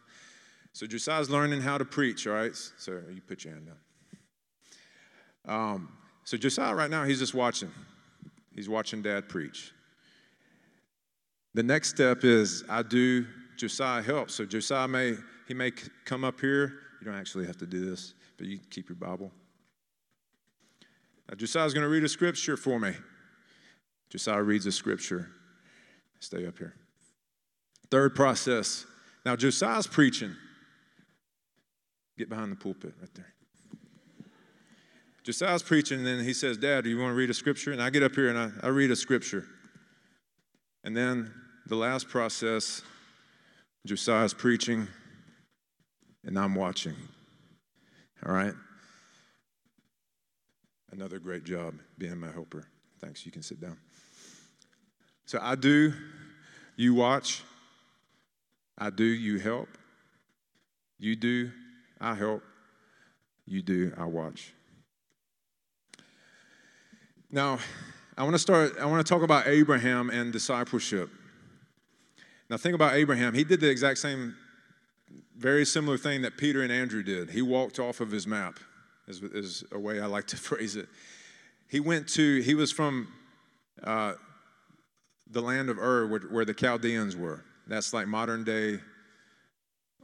So 0.72 0.86
Josiah's 0.86 1.30
learning 1.30 1.62
how 1.62 1.78
to 1.78 1.84
preach, 1.84 2.26
all 2.26 2.34
right? 2.34 2.54
So 2.54 3.00
you 3.10 3.20
put 3.20 3.44
your 3.44 3.54
hand 3.54 3.70
down. 5.46 5.72
Um, 5.72 5.88
so 6.24 6.36
Josiah 6.36 6.74
right 6.74 6.90
now, 6.90 7.04
he's 7.04 7.18
just 7.18 7.34
watching. 7.34 7.70
He's 8.54 8.68
watching 8.68 9.02
dad 9.02 9.28
preach. 9.28 9.72
The 11.56 11.62
next 11.62 11.88
step 11.88 12.22
is 12.22 12.64
I 12.68 12.82
do 12.82 13.26
Josiah 13.56 14.02
help. 14.02 14.30
So 14.30 14.44
Josiah 14.44 14.86
may 14.86 15.14
he 15.48 15.54
may 15.54 15.70
come 16.04 16.22
up 16.22 16.38
here. 16.38 16.80
You 17.00 17.06
don't 17.06 17.14
actually 17.14 17.46
have 17.46 17.56
to 17.56 17.66
do 17.66 17.88
this, 17.88 18.12
but 18.36 18.46
you 18.46 18.58
keep 18.68 18.90
your 18.90 18.96
Bible. 18.96 19.32
Now 21.26 21.34
Josiah's 21.34 21.72
going 21.72 21.84
to 21.84 21.88
read 21.88 22.04
a 22.04 22.10
scripture 22.10 22.58
for 22.58 22.78
me. 22.78 22.92
Josiah 24.10 24.42
reads 24.42 24.66
a 24.66 24.72
scripture. 24.72 25.30
Stay 26.20 26.46
up 26.46 26.58
here. 26.58 26.74
Third 27.90 28.14
process. 28.14 28.84
Now, 29.24 29.34
Josiah's 29.34 29.86
preaching. 29.86 30.36
Get 32.18 32.28
behind 32.28 32.52
the 32.52 32.56
pulpit 32.56 32.92
right 33.00 33.14
there. 33.14 33.32
Josiah's 35.24 35.62
preaching, 35.62 35.98
and 35.98 36.06
then 36.06 36.22
he 36.22 36.34
says, 36.34 36.58
Dad, 36.58 36.84
do 36.84 36.90
you 36.90 36.98
want 36.98 37.10
to 37.10 37.14
read 37.14 37.30
a 37.30 37.34
scripture? 37.34 37.72
And 37.72 37.82
I 37.82 37.90
get 37.90 38.02
up 38.02 38.14
here 38.14 38.28
and 38.28 38.38
I, 38.38 38.66
I 38.66 38.68
read 38.68 38.90
a 38.90 38.96
scripture. 38.96 39.46
And 40.84 40.94
then 40.96 41.32
the 41.66 41.74
last 41.74 42.08
process, 42.08 42.82
Josiah's 43.86 44.32
preaching, 44.32 44.86
and 46.24 46.38
I'm 46.38 46.54
watching. 46.54 46.94
All 48.24 48.32
right? 48.32 48.54
Another 50.92 51.18
great 51.18 51.44
job 51.44 51.74
being 51.98 52.18
my 52.18 52.30
helper. 52.30 52.66
Thanks. 53.00 53.26
You 53.26 53.32
can 53.32 53.42
sit 53.42 53.60
down. 53.60 53.76
So 55.24 55.38
I 55.42 55.56
do, 55.56 55.92
you 56.76 56.94
watch, 56.94 57.42
I 58.78 58.90
do, 58.90 59.04
you 59.04 59.38
help. 59.38 59.68
You 60.98 61.16
do, 61.16 61.50
I 62.00 62.14
help. 62.14 62.42
You 63.44 63.62
do, 63.62 63.92
I 63.98 64.04
watch. 64.04 64.52
Now, 67.30 67.58
I 68.16 68.22
want 68.22 68.34
to 68.34 68.38
start, 68.38 68.74
I 68.80 68.86
want 68.86 69.04
to 69.04 69.12
talk 69.12 69.22
about 69.22 69.46
Abraham 69.46 70.10
and 70.10 70.32
discipleship. 70.32 71.10
Now, 72.48 72.56
think 72.56 72.74
about 72.74 72.94
Abraham. 72.94 73.34
He 73.34 73.44
did 73.44 73.60
the 73.60 73.68
exact 73.68 73.98
same, 73.98 74.36
very 75.36 75.64
similar 75.64 75.98
thing 75.98 76.22
that 76.22 76.36
Peter 76.36 76.62
and 76.62 76.70
Andrew 76.70 77.02
did. 77.02 77.30
He 77.30 77.42
walked 77.42 77.78
off 77.78 78.00
of 78.00 78.10
his 78.10 78.26
map, 78.26 78.58
is, 79.08 79.22
is 79.22 79.64
a 79.72 79.78
way 79.78 80.00
I 80.00 80.06
like 80.06 80.26
to 80.28 80.36
phrase 80.48 80.76
it. 80.76 80.88
He 81.68 81.80
went 81.80 82.08
to, 82.10 82.40
he 82.42 82.54
was 82.54 82.70
from 82.70 83.08
uh, 83.82 84.14
the 85.28 85.40
land 85.40 85.68
of 85.68 85.78
Ur, 85.78 86.06
where, 86.06 86.20
where 86.20 86.44
the 86.44 86.54
Chaldeans 86.54 87.16
were. 87.16 87.44
That's 87.66 87.92
like 87.92 88.06
modern 88.06 88.44
day 88.44 88.78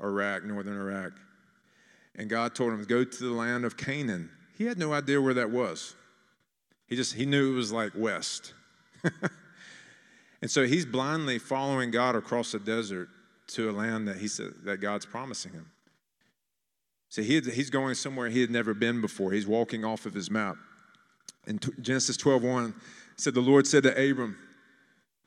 Iraq, 0.03 0.45
northern 0.45 0.81
Iraq. 0.81 1.13
And 2.17 2.29
God 2.29 2.55
told 2.55 2.73
him 2.73 2.85
go 2.85 3.05
to 3.05 3.25
the 3.25 3.31
land 3.31 3.65
of 3.65 3.77
Canaan. 3.77 4.31
He 4.59 4.65
had 4.65 4.79
no 4.79 4.93
idea 4.93 5.21
where 5.21 5.35
that 5.35 5.51
was. 5.51 5.95
He 6.87 6.97
just 6.97 7.15
he 7.15 7.25
knew 7.25 7.53
it 7.53 7.57
was 7.57 7.73
like 7.73 7.93
west. 7.97 8.53
and 10.43 10.51
so 10.51 10.67
he's 10.67 10.85
blindly 10.85 11.39
following 11.39 11.93
God 11.93 12.17
across 12.17 12.53
the 12.53 12.59
desert 12.59 13.09
to 13.49 13.71
a 13.71 13.73
land 13.73 14.09
that 14.09 14.19
he 14.19 14.27
said 14.27 14.53
that 14.65 14.79
God's 14.79 15.07
promising 15.07 15.53
him. 15.53 15.71
So 17.09 17.23
he 17.23 17.37
had, 17.37 17.47
he's 17.47 17.71
going 17.71 17.95
somewhere 17.95 18.29
he 18.29 18.41
had 18.41 18.51
never 18.51 18.75
been 18.75 19.01
before. 19.01 19.33
He's 19.33 19.47
walking 19.47 19.85
off 19.85 20.05
of 20.05 20.15
his 20.15 20.31
map. 20.31 20.57
In 21.47 21.61
Genesis 21.81 22.17
12, 22.17 22.43
1, 22.43 22.75
said 23.17 23.35
the 23.35 23.41
Lord 23.41 23.67
said 23.67 23.85
to 23.85 23.91
Abram, 23.91 24.37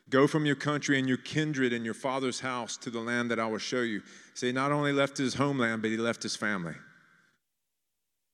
Go 0.09 0.27
from 0.27 0.45
your 0.45 0.55
country 0.55 0.99
and 0.99 1.07
your 1.07 1.17
kindred 1.17 1.73
and 1.73 1.85
your 1.85 1.93
father's 1.93 2.39
house 2.39 2.77
to 2.77 2.89
the 2.89 2.99
land 2.99 3.31
that 3.31 3.39
I 3.39 3.47
will 3.47 3.57
show 3.57 3.81
you. 3.81 4.01
So 4.33 4.45
he 4.45 4.51
not 4.51 4.71
only 4.71 4.91
left 4.91 5.17
his 5.17 5.33
homeland, 5.33 5.81
but 5.81 5.91
he 5.91 5.97
left 5.97 6.21
his 6.21 6.35
family. 6.35 6.75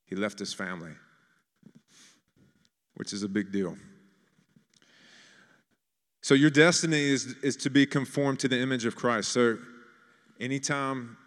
He 0.06 0.16
left 0.16 0.40
his 0.40 0.54
family, 0.54 0.92
which 2.96 3.14
is 3.14 3.24
a 3.24 3.30
big 3.30 3.52
deal. 3.52 3.78
So 6.22 6.34
your 6.34 6.50
destiny 6.50 7.02
is, 7.02 7.36
is 7.42 7.56
to 7.58 7.70
be 7.70 7.86
conformed 7.86 8.40
to 8.40 8.48
the 8.48 8.60
image 8.60 8.86
of 8.86 8.96
Christ. 8.96 9.30
So 9.32 9.58
anytime 10.40 11.18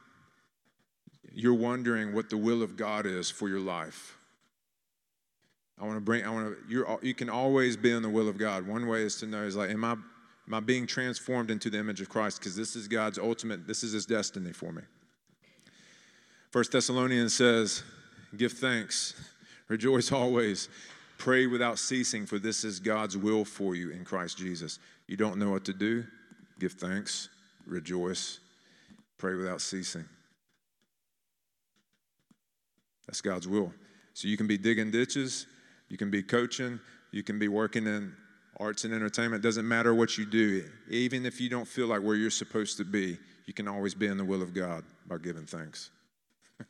you're 1.33 1.55
wondering 1.55 2.15
what 2.15 2.31
the 2.31 2.37
will 2.37 2.63
of 2.63 2.77
God 2.77 3.07
is 3.07 3.31
for 3.31 3.49
your 3.49 3.61
life, 3.61 4.17
I 5.81 5.85
want 5.85 5.97
to 5.97 6.01
bring, 6.01 6.25
I 6.25 6.31
want 6.31 6.57
to, 6.69 6.99
you 7.03 7.15
can 7.15 7.29
always 7.29 7.77
be 7.77 7.91
in 7.91 8.03
the 8.03 8.09
will 8.09 8.29
of 8.29 8.39
God. 8.39 8.67
One 8.67 8.87
way 8.87 9.03
is 9.03 9.17
to 9.17 9.27
know 9.27 9.43
is 9.43 9.57
like, 9.57 9.71
am 9.71 9.85
I 9.85 9.97
Am 10.47 10.55
I 10.55 10.61
being 10.61 10.87
transformed 10.87 11.51
into 11.51 11.71
the 11.71 11.79
image 11.79 12.01
of 12.01 12.09
Christ? 12.09 12.39
Because 12.39 12.55
this 12.55 12.77
is 12.77 12.87
God's 12.87 13.19
ultimate, 13.19 13.67
this 13.67 13.83
is 13.83 13.93
his 13.93 14.05
destiny 14.05 14.53
for 14.53 14.73
me. 14.73 14.83
First 16.51 16.73
Thessalonians 16.73 17.35
says, 17.35 17.83
Give 18.37 18.53
thanks, 18.53 19.15
rejoice 19.69 20.13
always, 20.13 20.69
pray 21.19 21.47
without 21.47 21.79
ceasing, 21.79 22.27
for 22.27 22.39
this 22.39 22.65
is 22.65 22.81
God's 22.81 23.17
will 23.17 23.45
for 23.45 23.75
you 23.75 23.91
in 23.91 24.05
Christ 24.05 24.39
Jesus. 24.39 24.79
You 25.07 25.17
don't 25.17 25.39
know 25.39 25.51
what 25.51 25.65
to 25.67 25.73
do? 25.73 26.05
Give 26.59 26.73
thanks, 26.73 27.29
rejoice, 27.67 28.41
pray 29.19 29.35
without 29.35 29.61
ceasing. 29.61 30.05
That's 33.07 33.21
God's 33.21 33.49
will. 33.49 33.73
So 34.15 34.29
you 34.29 34.37
can 34.37 34.47
be 34.47 34.57
digging 34.57 34.91
ditches, 34.91 35.47
you 35.89 35.97
can 35.97 36.11
be 36.11 36.23
coaching, 36.23 36.81
you 37.11 37.23
can 37.23 37.39
be 37.39 37.49
working 37.49 37.87
in 37.87 38.15
arts 38.59 38.85
and 38.85 38.95
entertainment, 38.95 39.45
It 39.45 39.47
doesn't 39.47 39.67
matter 39.67 39.95
what 39.95 40.17
you 40.17 40.25
do, 40.25 40.65
even 40.89 41.27
if 41.27 41.41
you 41.41 41.49
don't 41.49 41.67
feel 41.67 41.89
like 41.89 42.03
where 42.03 42.15
you're 42.15 42.31
supposed 42.31 42.77
to 42.79 42.85
be, 42.85 43.19
you 43.47 43.53
can 43.53 43.69
always 43.69 43.95
be 43.95 44.07
in 44.07 44.17
the 44.17 44.25
will 44.25 44.43
of 44.43 44.55
God 44.55 44.85
by 45.07 45.19
giving 45.19 45.45
thanks. 45.45 45.91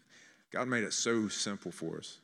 God 0.52 0.66
made 0.66 0.84
it 0.84 0.92
so 0.92 1.28
simple 1.28 1.70
for 1.70 1.98
us. 1.98 2.18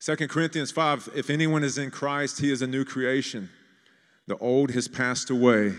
2 0.00 0.16
Corinthians 0.28 0.70
5 0.70 1.10
If 1.14 1.30
anyone 1.30 1.62
is 1.62 1.76
in 1.76 1.90
Christ, 1.90 2.40
he 2.40 2.50
is 2.50 2.62
a 2.62 2.66
new 2.66 2.84
creation. 2.84 3.50
The 4.26 4.36
old 4.38 4.70
has 4.72 4.88
passed 4.88 5.30
away. 5.30 5.74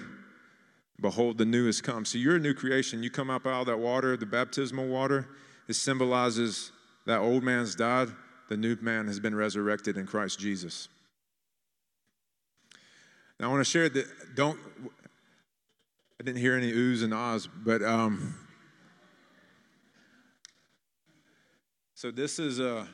Behold, 1.00 1.40
the 1.40 1.46
new 1.46 1.66
has 1.66 1.82
come. 1.82 2.06
So 2.06 2.20
you're 2.20 2.36
a 2.36 2.40
new 2.40 2.54
creation. 2.54 3.02
You 3.02 3.10
come 3.10 3.32
up 3.32 3.48
out 3.48 3.62
of 3.62 3.66
that 3.68 3.80
water, 3.80 4.16
the 4.16 4.28
baptismal 4.28 4.88
water. 4.88 5.28
It 5.68 5.74
symbolizes 5.74 6.72
that 7.08 7.20
old 7.20 7.44
man's 7.44 7.74
died, 7.74 8.10
the 8.50 8.58
new 8.58 8.78
man 8.82 9.08
has 9.08 9.20
been 9.20 9.34
resurrected 9.34 9.98
in 9.98 10.06
Christ 10.06 10.40
Jesus. 10.40 10.88
Now, 13.40 13.48
I 13.48 13.52
want 13.52 13.62
to 13.66 13.70
share 13.70 13.90
that, 13.90 14.36
don't, 14.36 14.60
I 16.20 16.24
didn't 16.24 16.42
hear 16.42 16.56
any 16.56 16.72
oohs 16.72 17.04
and 17.04 17.14
ahs, 17.14 17.48
but 17.48 17.82
um, 17.82 18.36
so 21.96 22.12
this 22.12 22.38
is 22.38 22.60
a, 22.60 22.88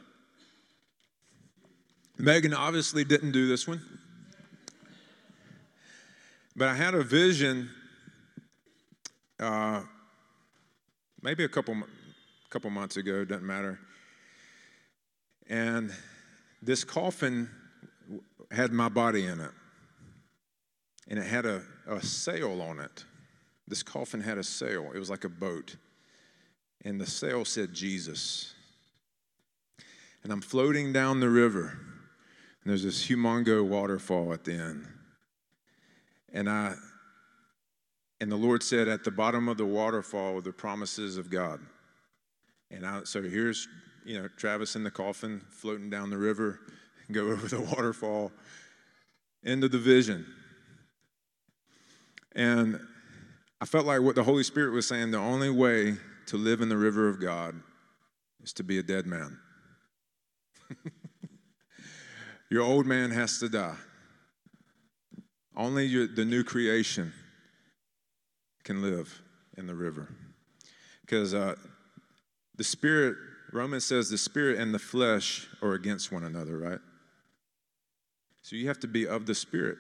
Megan 2.20 2.54
obviously 2.54 3.04
didn't 3.04 3.32
do 3.32 3.48
this 3.48 3.68
one. 3.68 3.82
But 6.56 6.70
I 6.70 6.76
had 6.76 6.96
a 6.96 7.04
vision 7.04 7.70
uh, 9.40 9.82
maybe 11.22 11.44
a 11.44 11.50
couple, 11.50 11.76
couple 12.50 12.70
months 12.70 12.98
ago, 12.98 13.24
doesn't 13.24 13.46
matter. 13.46 13.80
And 15.50 15.94
this 16.62 16.84
coffin 16.84 17.50
had 18.52 18.72
my 18.72 18.90
body 18.90 19.26
in 19.26 19.40
it. 19.40 19.52
And 21.08 21.20
it 21.20 21.26
had 21.26 21.46
a, 21.46 21.62
a 21.88 22.02
sail 22.02 22.62
on 22.62 22.80
it. 22.80 23.06
This 23.68 23.84
coffin 23.84 24.22
had 24.22 24.38
a 24.38 24.44
sail, 24.44 24.92
it 24.94 25.00
was 25.00 25.10
like 25.10 25.24
a 25.24 25.30
boat. 25.30 25.76
And 26.84 27.00
the 27.00 27.06
sail 27.06 27.46
said 27.46 27.74
Jesus. 27.74 28.54
And 30.24 30.32
I'm 30.32 30.42
floating 30.42 30.94
down 30.94 31.20
the 31.20 31.30
river, 31.30 31.78
and 32.68 32.72
there's 32.74 32.84
this 32.84 33.08
humongo 33.08 33.66
waterfall 33.66 34.34
at 34.34 34.44
the 34.44 34.52
end. 34.52 34.86
And 36.34 36.50
I 36.50 36.74
and 38.20 38.30
the 38.30 38.36
Lord 38.36 38.62
said, 38.62 38.90
At 38.90 39.06
the 39.06 39.12
bottom 39.12 39.48
of 39.48 39.56
the 39.56 39.66
waterfall 39.66 40.36
are 40.36 40.42
the 40.42 40.52
promises 40.52 41.16
of 41.16 41.30
God. 41.30 41.62
And 42.70 42.86
I, 42.86 43.06
so 43.06 43.22
here's, 43.22 43.70
you 44.06 44.22
know, 44.22 44.28
Travis 44.36 44.76
in 44.76 44.84
the 44.84 44.92
coffin 44.92 45.40
floating 45.50 45.90
down 45.90 46.10
the 46.10 46.18
river, 46.18 46.60
go 47.14 47.30
over 47.30 47.48
the 47.48 47.62
waterfall, 47.62 48.34
into 49.44 49.70
the 49.70 49.78
vision. 49.78 50.26
And 52.36 52.82
I 53.62 53.66
felt 53.66 53.86
like 53.86 54.02
what 54.02 54.16
the 54.16 54.24
Holy 54.24 54.44
Spirit 54.44 54.74
was 54.74 54.86
saying 54.86 55.12
the 55.12 55.20
only 55.20 55.52
way 55.52 55.96
to 56.26 56.36
live 56.36 56.60
in 56.60 56.68
the 56.68 56.76
river 56.76 57.08
of 57.08 57.22
God 57.22 57.56
is 58.44 58.52
to 58.52 58.64
be 58.66 58.78
a 58.78 58.84
dead 58.84 59.06
man. 59.06 59.40
your 62.50 62.64
old 62.64 62.86
man 62.86 63.12
has 63.12 63.40
to 63.40 63.50
die. 63.50 63.76
Only 65.56 65.86
your, 65.86 66.08
the 66.08 66.26
new 66.26 66.44
creation 66.44 67.14
can 68.64 68.82
live 68.82 69.22
in 69.58 69.66
the 69.68 69.76
river. 69.76 70.10
Because 71.02 71.34
uh, 71.34 71.56
the 72.56 72.64
Spirit, 72.64 73.16
Romans 73.52 73.86
says 73.86 74.10
the 74.10 74.18
Spirit 74.18 74.60
and 74.60 74.74
the 74.74 74.80
flesh 74.80 75.48
are 75.62 75.74
against 75.74 76.12
one 76.12 76.24
another, 76.24 76.58
right? 76.58 76.80
So 78.42 78.56
you 78.56 78.68
have 78.68 78.80
to 78.82 78.88
be 78.88 79.08
of 79.08 79.26
the 79.26 79.36
Spirit. 79.36 79.78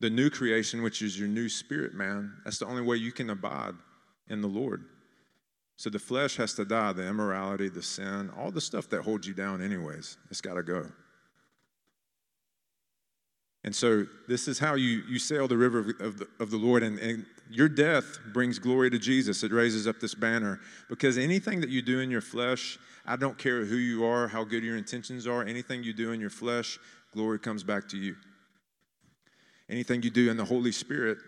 The 0.00 0.10
new 0.10 0.30
creation, 0.30 0.82
which 0.82 1.02
is 1.02 1.18
your 1.18 1.28
new 1.28 1.48
spirit, 1.50 1.92
man, 1.92 2.32
that's 2.44 2.58
the 2.58 2.66
only 2.66 2.80
way 2.80 2.96
you 2.96 3.12
can 3.12 3.28
abide 3.28 3.74
in 4.28 4.40
the 4.40 4.48
Lord. 4.48 4.84
So 5.76 5.90
the 5.90 5.98
flesh 5.98 6.36
has 6.36 6.54
to 6.54 6.64
die, 6.64 6.92
the 6.94 7.06
immorality, 7.06 7.68
the 7.68 7.82
sin, 7.82 8.30
all 8.36 8.50
the 8.50 8.62
stuff 8.62 8.88
that 8.90 9.02
holds 9.02 9.26
you 9.26 9.34
down, 9.34 9.62
anyways. 9.62 10.16
It's 10.30 10.40
got 10.40 10.54
to 10.54 10.62
go. 10.62 10.86
And 13.62 13.74
so 13.74 14.06
this 14.26 14.48
is 14.48 14.58
how 14.58 14.74
you, 14.74 15.02
you 15.08 15.18
sail 15.18 15.46
the 15.46 15.56
river 15.56 15.80
of, 15.80 15.88
of, 16.00 16.18
the, 16.18 16.28
of 16.38 16.50
the 16.50 16.56
Lord. 16.56 16.82
And, 16.82 16.98
and 16.98 17.26
your 17.50 17.68
death 17.68 18.18
brings 18.32 18.58
glory 18.58 18.90
to 18.90 18.98
Jesus. 18.98 19.42
It 19.42 19.52
raises 19.52 19.86
up 19.86 20.00
this 20.00 20.14
banner. 20.14 20.60
Because 20.88 21.18
anything 21.18 21.60
that 21.60 21.68
you 21.68 21.82
do 21.82 22.00
in 22.00 22.10
your 22.10 22.22
flesh, 22.22 22.78
I 23.04 23.16
don't 23.16 23.36
care 23.36 23.64
who 23.64 23.76
you 23.76 24.04
are, 24.04 24.28
how 24.28 24.44
good 24.44 24.64
your 24.64 24.76
intentions 24.76 25.26
are, 25.26 25.44
anything 25.44 25.82
you 25.82 25.92
do 25.92 26.12
in 26.12 26.20
your 26.20 26.30
flesh, 26.30 26.78
glory 27.12 27.38
comes 27.38 27.62
back 27.62 27.88
to 27.90 27.98
you. 27.98 28.16
Anything 29.68 30.02
you 30.02 30.10
do 30.10 30.30
in 30.30 30.36
the 30.36 30.44
Holy 30.44 30.72
Spirit, 30.72 31.18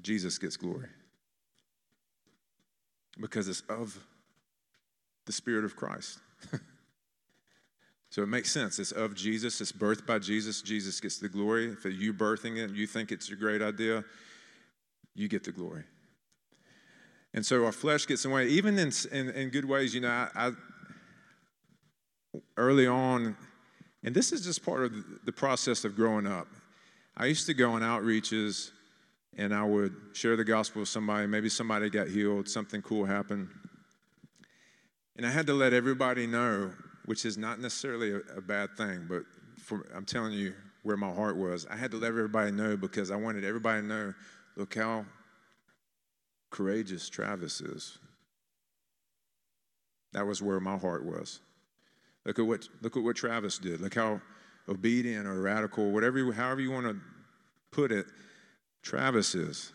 Jesus 0.00 0.38
gets 0.38 0.56
glory. 0.56 0.88
Because 3.20 3.48
it's 3.48 3.62
of 3.68 3.98
the 5.26 5.32
Spirit 5.32 5.64
of 5.64 5.74
Christ. 5.74 6.20
So 8.10 8.22
it 8.22 8.26
makes 8.26 8.50
sense. 8.50 8.78
It's 8.78 8.92
of 8.92 9.14
Jesus, 9.14 9.60
it's 9.60 9.72
birthed 9.72 10.06
by 10.06 10.18
Jesus. 10.18 10.62
Jesus 10.62 11.00
gets 11.00 11.18
the 11.18 11.28
glory. 11.28 11.66
If 11.72 11.84
you 11.84 12.14
birthing 12.14 12.56
it, 12.56 12.70
you 12.70 12.86
think 12.86 13.12
it's 13.12 13.30
a 13.30 13.36
great 13.36 13.60
idea, 13.60 14.04
you 15.14 15.28
get 15.28 15.44
the 15.44 15.52
glory. 15.52 15.84
And 17.34 17.44
so 17.44 17.66
our 17.66 17.72
flesh 17.72 18.06
gets 18.06 18.24
in 18.24 18.30
the 18.30 18.36
way, 18.36 18.46
even 18.46 18.78
in, 18.78 18.90
in, 19.12 19.28
in 19.30 19.50
good 19.50 19.66
ways. 19.66 19.94
You 19.94 20.00
know, 20.00 20.08
I, 20.08 20.28
I, 20.34 20.52
early 22.56 22.86
on, 22.86 23.36
and 24.02 24.14
this 24.14 24.32
is 24.32 24.42
just 24.42 24.64
part 24.64 24.84
of 24.84 25.24
the 25.24 25.32
process 25.32 25.84
of 25.84 25.94
growing 25.94 26.26
up. 26.26 26.48
I 27.16 27.26
used 27.26 27.46
to 27.46 27.54
go 27.54 27.72
on 27.72 27.82
outreaches 27.82 28.70
and 29.36 29.54
I 29.54 29.64
would 29.64 29.94
share 30.14 30.36
the 30.36 30.44
gospel 30.44 30.80
with 30.80 30.88
somebody. 30.88 31.26
Maybe 31.26 31.48
somebody 31.48 31.90
got 31.90 32.08
healed, 32.08 32.48
something 32.48 32.80
cool 32.80 33.04
happened. 33.04 33.48
And 35.16 35.26
I 35.26 35.30
had 35.30 35.46
to 35.48 35.54
let 35.54 35.72
everybody 35.72 36.26
know 36.26 36.72
which 37.08 37.24
is 37.24 37.38
not 37.38 37.58
necessarily 37.58 38.12
a, 38.12 38.18
a 38.36 38.40
bad 38.42 38.76
thing, 38.76 39.06
but 39.08 39.22
for, 39.56 39.86
I'm 39.96 40.04
telling 40.04 40.34
you 40.34 40.52
where 40.82 40.98
my 40.98 41.10
heart 41.10 41.38
was. 41.38 41.66
I 41.70 41.74
had 41.74 41.90
to 41.92 41.96
let 41.96 42.08
everybody 42.08 42.50
know 42.50 42.76
because 42.76 43.10
I 43.10 43.16
wanted 43.16 43.46
everybody 43.46 43.80
to 43.80 43.86
know 43.86 44.14
look 44.56 44.74
how 44.74 45.06
courageous 46.50 47.08
Travis 47.08 47.62
is. 47.62 47.96
That 50.12 50.26
was 50.26 50.42
where 50.42 50.60
my 50.60 50.76
heart 50.76 51.02
was. 51.02 51.40
Look 52.26 52.38
at 52.38 52.44
what, 52.44 52.68
look 52.82 52.94
at 52.94 53.02
what 53.02 53.16
Travis 53.16 53.56
did. 53.56 53.80
Look 53.80 53.94
how 53.94 54.20
obedient 54.68 55.26
or 55.26 55.40
radical, 55.40 55.90
whatever, 55.90 56.30
however 56.30 56.60
you 56.60 56.72
want 56.72 56.88
to 56.88 56.96
put 57.70 57.90
it, 57.90 58.04
Travis 58.82 59.34
is. 59.34 59.72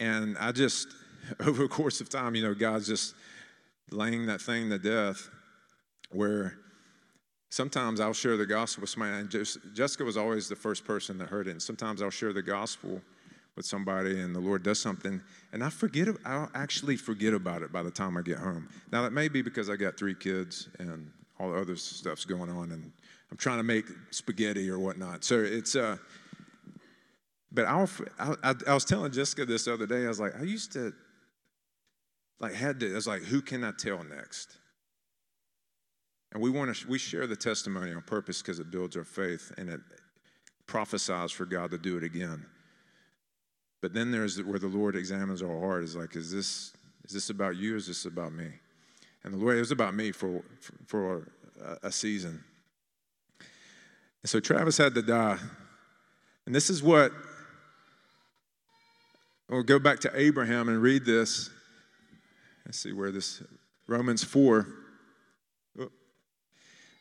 And 0.00 0.38
I 0.38 0.50
just, 0.52 0.88
over 1.40 1.64
the 1.64 1.68
course 1.68 2.00
of 2.00 2.08
time, 2.08 2.34
you 2.34 2.42
know, 2.42 2.54
God's 2.54 2.86
just 2.86 3.14
laying 3.90 4.24
that 4.26 4.40
thing 4.40 4.70
to 4.70 4.78
death 4.78 5.28
where 6.10 6.58
sometimes 7.50 8.00
I'll 8.00 8.12
share 8.12 8.36
the 8.36 8.46
gospel 8.46 8.82
with 8.82 8.90
somebody. 8.90 9.26
Jessica 9.72 10.04
was 10.04 10.16
always 10.16 10.48
the 10.48 10.56
first 10.56 10.84
person 10.84 11.18
that 11.18 11.28
heard 11.28 11.46
it. 11.46 11.52
And 11.52 11.62
sometimes 11.62 12.02
I'll 12.02 12.10
share 12.10 12.32
the 12.32 12.42
gospel 12.42 13.00
with 13.56 13.64
somebody 13.64 14.20
and 14.20 14.34
the 14.34 14.40
Lord 14.40 14.64
does 14.64 14.80
something 14.80 15.22
and 15.52 15.62
I 15.62 15.70
forget, 15.70 16.08
I'll 16.24 16.50
actually 16.54 16.96
forget 16.96 17.32
about 17.34 17.62
it 17.62 17.72
by 17.72 17.84
the 17.84 17.90
time 17.90 18.16
I 18.16 18.22
get 18.22 18.38
home. 18.38 18.68
Now, 18.90 19.02
that 19.02 19.12
may 19.12 19.28
be 19.28 19.42
because 19.42 19.70
I 19.70 19.76
got 19.76 19.96
three 19.96 20.14
kids 20.14 20.68
and 20.80 21.12
all 21.38 21.52
the 21.52 21.60
other 21.60 21.76
stuff's 21.76 22.24
going 22.24 22.50
on 22.50 22.72
and 22.72 22.90
I'm 23.30 23.36
trying 23.36 23.58
to 23.58 23.62
make 23.62 23.84
spaghetti 24.10 24.68
or 24.68 24.80
whatnot. 24.80 25.22
So 25.22 25.38
it's, 25.38 25.76
uh, 25.76 25.96
but 27.52 27.66
I'll, 27.66 27.88
I, 28.18 28.54
I 28.66 28.74
was 28.74 28.84
telling 28.84 29.12
Jessica 29.12 29.44
this 29.44 29.68
other 29.68 29.86
day, 29.86 30.04
I 30.04 30.08
was 30.08 30.18
like, 30.18 30.36
I 30.36 30.42
used 30.42 30.72
to, 30.72 30.92
like, 32.40 32.52
had 32.52 32.80
to, 32.80 32.90
I 32.90 32.94
was 32.94 33.06
like, 33.06 33.22
who 33.22 33.40
can 33.40 33.62
I 33.62 33.70
tell 33.70 34.02
next? 34.02 34.56
And 36.34 36.42
we 36.42 36.50
want 36.50 36.74
to 36.74 36.88
we 36.88 36.98
share 36.98 37.26
the 37.28 37.36
testimony 37.36 37.92
on 37.92 38.02
purpose 38.02 38.42
because 38.42 38.58
it 38.58 38.70
builds 38.70 38.96
our 38.96 39.04
faith 39.04 39.52
and 39.56 39.70
it 39.70 39.80
prophesies 40.66 41.30
for 41.30 41.46
God 41.46 41.70
to 41.70 41.78
do 41.78 41.96
it 41.96 42.02
again. 42.02 42.44
But 43.80 43.94
then 43.94 44.10
there's 44.10 44.42
where 44.42 44.58
the 44.58 44.66
Lord 44.66 44.96
examines 44.96 45.42
our 45.42 45.60
heart 45.60 45.84
is 45.84 45.94
like, 45.94 46.16
is 46.16 46.32
this 46.32 46.72
is 47.04 47.12
this 47.12 47.30
about 47.30 47.56
you? 47.56 47.74
Or 47.74 47.76
is 47.76 47.86
this 47.86 48.04
about 48.04 48.32
me? 48.32 48.48
And 49.22 49.32
the 49.32 49.38
Lord, 49.38 49.56
it 49.56 49.60
was 49.60 49.70
about 49.70 49.94
me 49.94 50.10
for 50.10 50.42
for, 50.60 50.72
for 50.86 51.32
a, 51.62 51.86
a 51.88 51.92
season. 51.92 52.42
And 54.22 54.30
so 54.30 54.40
Travis 54.40 54.76
had 54.76 54.94
to 54.94 55.02
die. 55.02 55.38
And 56.46 56.54
this 56.54 56.68
is 56.68 56.82
what 56.82 57.12
we'll 59.48 59.62
go 59.62 59.78
back 59.78 60.00
to 60.00 60.10
Abraham 60.14 60.68
and 60.68 60.82
read 60.82 61.04
this. 61.04 61.50
Let's 62.66 62.80
see 62.80 62.92
where 62.92 63.12
this 63.12 63.40
Romans 63.86 64.24
4. 64.24 64.83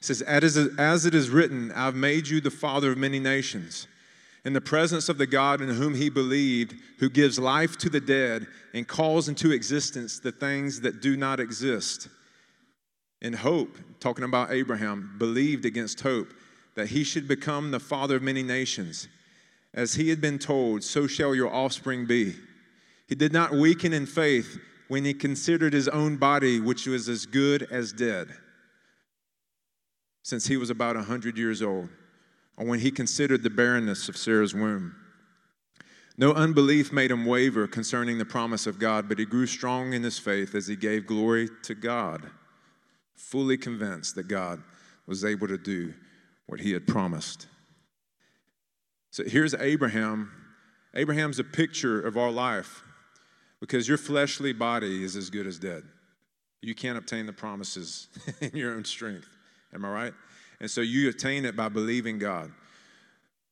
Says, 0.04 0.22
As 0.22 1.06
it 1.06 1.16
is 1.16 1.30
written, 1.30 1.72
I've 1.72 1.96
made 1.96 2.28
you 2.28 2.42
the 2.42 2.52
father 2.52 2.92
of 2.92 2.98
many 2.98 3.20
nations. 3.20 3.88
In 4.44 4.52
the 4.52 4.60
presence 4.60 5.08
of 5.08 5.18
the 5.18 5.26
God 5.26 5.62
in 5.62 5.70
whom 5.70 5.96
he 5.96 6.10
believed, 6.10 6.76
who 7.00 7.10
gives 7.10 7.40
life 7.40 7.78
to 7.78 7.90
the 7.90 8.02
dead 8.02 8.46
and 8.74 8.86
calls 8.86 9.30
into 9.30 9.54
existence 9.54 10.20
the 10.20 10.34
things 10.34 10.82
that 10.82 11.02
do 11.02 11.16
not 11.16 11.40
exist. 11.40 12.10
In 13.22 13.32
hope, 13.32 13.78
talking 14.02 14.26
about 14.26 14.52
Abraham, 14.52 15.16
believed 15.18 15.64
against 15.64 16.02
hope 16.02 16.34
that 16.76 16.90
he 16.90 17.06
should 17.06 17.26
become 17.26 17.72
the 17.72 17.80
father 17.80 18.18
of 18.18 18.24
many 18.24 18.44
nations. 18.44 19.08
As 19.74 19.94
he 19.94 20.10
had 20.10 20.20
been 20.20 20.38
told, 20.38 20.84
so 20.84 21.08
shall 21.08 21.34
your 21.34 21.54
offspring 21.54 22.06
be. 22.08 22.36
He 23.08 23.16
did 23.16 23.32
not 23.32 23.54
weaken 23.54 23.94
in 23.94 24.06
faith 24.06 24.60
when 24.90 25.06
he 25.06 25.14
considered 25.14 25.72
his 25.72 25.88
own 25.88 26.18
body, 26.18 26.60
which 26.60 26.88
was 26.88 27.08
as 27.08 27.26
good 27.26 27.70
as 27.72 27.94
dead 27.94 28.36
since 30.24 30.48
he 30.48 30.58
was 30.58 30.70
about 30.70 30.96
100 30.96 31.38
years 31.38 31.62
old, 31.62 31.90
or 32.58 32.66
when 32.66 32.80
he 32.80 32.90
considered 32.90 33.44
the 33.44 33.50
barrenness 33.50 34.10
of 34.10 34.18
Sarah's 34.18 34.56
womb. 34.56 34.96
No 36.18 36.32
unbelief 36.34 36.92
made 36.94 37.12
him 37.12 37.26
waver 37.26 37.68
concerning 37.68 38.18
the 38.18 38.26
promise 38.26 38.68
of 38.68 38.80
God, 38.80 39.10
but 39.10 39.20
he 39.20 39.26
grew 39.26 39.46
strong 39.46 39.94
in 39.94 40.04
his 40.04 40.20
faith 40.20 40.56
as 40.56 40.68
he 40.68 40.76
gave 40.76 41.08
glory 41.08 41.50
to 41.64 41.76
God, 41.76 42.24
fully 43.16 43.58
convinced 43.58 44.16
that 44.16 44.28
God 44.28 44.62
was 45.08 45.26
able 45.26 45.48
to 45.48 45.58
do 45.58 45.94
what 46.46 46.60
he 46.60 46.72
had 46.72 46.88
promised. 46.88 47.48
So 49.12 49.24
here's 49.24 49.54
Abraham. 49.56 50.32
Abraham's 50.96 51.40
a 51.40 51.44
picture 51.44 52.00
of 52.00 52.16
our 52.18 52.32
life 52.32 52.84
because 53.60 53.88
your 53.88 53.98
fleshly 53.98 54.54
body 54.54 55.04
is 55.04 55.16
as 55.16 55.30
good 55.30 55.48
as 55.48 55.58
dead. 55.58 55.84
You 56.62 56.76
can't 56.76 56.98
obtain 56.98 57.26
the 57.26 57.34
promises 57.34 58.08
in 58.42 58.52
your 58.56 58.74
own 58.74 58.86
strength. 58.86 59.28
Am 59.74 59.86
I 59.86 59.90
right? 59.90 60.14
And 60.60 60.70
so 60.70 60.82
you 60.82 61.10
attain 61.10 61.46
it 61.46 61.56
by 61.56 61.70
believing 61.70 62.20
God. 62.20 62.52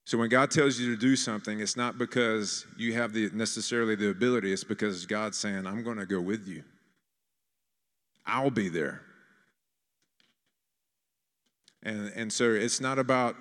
So 0.05 0.17
when 0.17 0.29
God 0.29 0.51
tells 0.51 0.79
you 0.79 0.93
to 0.93 0.99
do 0.99 1.15
something, 1.15 1.59
it's 1.59 1.77
not 1.77 1.97
because 1.97 2.65
you 2.77 2.93
have 2.93 3.13
the 3.13 3.29
necessarily 3.33 3.95
the 3.95 4.09
ability, 4.09 4.51
it's 4.51 4.63
because 4.63 5.05
God's 5.05 5.37
saying, 5.37 5.65
I'm 5.65 5.83
going 5.83 5.97
to 5.97 6.05
go 6.05 6.19
with 6.19 6.47
you. 6.47 6.63
I'll 8.25 8.49
be 8.49 8.69
there. 8.69 9.01
And, 11.83 12.11
and 12.15 12.31
so 12.31 12.51
it's 12.51 12.79
not 12.79 12.99
about 12.99 13.35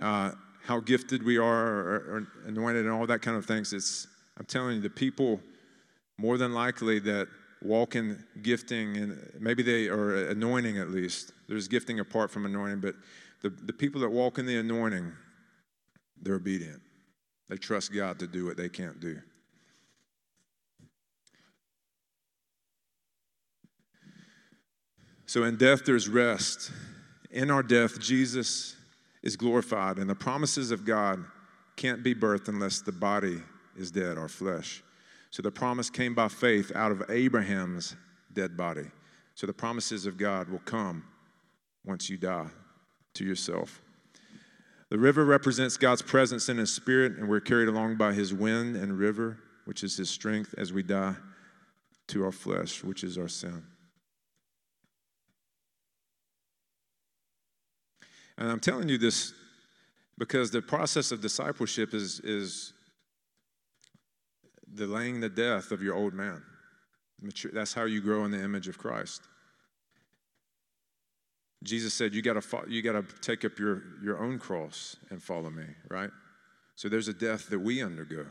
uh, 0.00 0.32
how 0.64 0.80
gifted 0.80 1.22
we 1.24 1.38
are 1.38 1.66
or, 1.66 1.94
or 1.94 2.28
anointed 2.46 2.84
and 2.84 2.92
all 2.92 3.06
that 3.06 3.22
kind 3.22 3.36
of 3.36 3.46
things. 3.46 3.72
It's, 3.72 4.06
I'm 4.38 4.46
telling 4.46 4.76
you, 4.76 4.82
the 4.82 4.90
people 4.90 5.40
more 6.18 6.36
than 6.36 6.52
likely 6.52 6.98
that 7.00 7.28
walk 7.62 7.96
in 7.96 8.22
gifting 8.42 8.96
and 8.96 9.18
maybe 9.38 9.62
they 9.62 9.88
are 9.88 10.28
anointing 10.28 10.78
at 10.78 10.90
least. 10.90 11.32
There's 11.50 11.66
gifting 11.66 11.98
apart 11.98 12.30
from 12.30 12.46
anointing, 12.46 12.78
but 12.78 12.94
the, 13.42 13.50
the 13.50 13.72
people 13.72 14.00
that 14.02 14.10
walk 14.10 14.38
in 14.38 14.46
the 14.46 14.58
anointing, 14.58 15.12
they're 16.22 16.36
obedient. 16.36 16.80
They 17.48 17.56
trust 17.56 17.92
God 17.92 18.20
to 18.20 18.28
do 18.28 18.46
what 18.46 18.56
they 18.56 18.68
can't 18.68 19.00
do. 19.00 19.18
So 25.26 25.42
in 25.42 25.56
death, 25.56 25.84
there's 25.84 26.08
rest. 26.08 26.70
In 27.32 27.50
our 27.50 27.64
death, 27.64 27.98
Jesus 27.98 28.76
is 29.24 29.34
glorified, 29.34 29.96
and 29.96 30.08
the 30.08 30.14
promises 30.14 30.70
of 30.70 30.84
God 30.84 31.24
can't 31.74 32.04
be 32.04 32.14
birthed 32.14 32.46
unless 32.46 32.80
the 32.80 32.92
body 32.92 33.42
is 33.76 33.90
dead, 33.90 34.18
our 34.18 34.28
flesh. 34.28 34.84
So 35.30 35.42
the 35.42 35.50
promise 35.50 35.90
came 35.90 36.14
by 36.14 36.28
faith 36.28 36.70
out 36.76 36.92
of 36.92 37.02
Abraham's 37.10 37.96
dead 38.32 38.56
body. 38.56 38.86
So 39.34 39.48
the 39.48 39.52
promises 39.52 40.06
of 40.06 40.16
God 40.16 40.48
will 40.48 40.60
come 40.60 41.02
once 41.84 42.10
you 42.10 42.16
die 42.16 42.48
to 43.14 43.24
yourself. 43.24 43.80
The 44.90 44.98
river 44.98 45.24
represents 45.24 45.76
God's 45.76 46.02
presence 46.02 46.48
in 46.48 46.58
His 46.58 46.72
Spirit, 46.72 47.16
and 47.16 47.28
we're 47.28 47.40
carried 47.40 47.68
along 47.68 47.96
by 47.96 48.12
His 48.12 48.34
wind 48.34 48.76
and 48.76 48.98
river, 48.98 49.38
which 49.64 49.84
is 49.84 49.96
His 49.96 50.10
strength 50.10 50.54
as 50.58 50.72
we 50.72 50.82
die 50.82 51.14
to 52.08 52.24
our 52.24 52.32
flesh, 52.32 52.82
which 52.82 53.04
is 53.04 53.16
our 53.16 53.28
sin. 53.28 53.62
And 58.36 58.50
I'm 58.50 58.60
telling 58.60 58.88
you 58.88 58.98
this 58.98 59.32
because 60.18 60.50
the 60.50 60.62
process 60.62 61.12
of 61.12 61.20
discipleship 61.20 61.94
is, 61.94 62.20
is 62.20 62.72
delaying 64.74 65.20
the 65.20 65.28
death 65.28 65.70
of 65.70 65.82
your 65.82 65.94
old 65.94 66.14
man. 66.14 66.42
That's 67.52 67.74
how 67.74 67.84
you 67.84 68.00
grow 68.00 68.24
in 68.24 68.30
the 68.30 68.42
image 68.42 68.66
of 68.66 68.78
Christ. 68.78 69.22
Jesus 71.62 71.92
said, 71.94 72.14
You 72.14 72.22
got 72.22 72.40
to 72.40 72.64
you 72.68 72.82
got 72.82 72.92
to 72.92 73.04
take 73.20 73.44
up 73.44 73.58
your, 73.58 73.82
your 74.02 74.22
own 74.22 74.38
cross 74.38 74.96
and 75.10 75.22
follow 75.22 75.50
me, 75.50 75.64
right? 75.88 76.10
So 76.76 76.88
there's 76.88 77.08
a 77.08 77.14
death 77.14 77.48
that 77.50 77.58
we 77.58 77.82
undergo. 77.82 78.26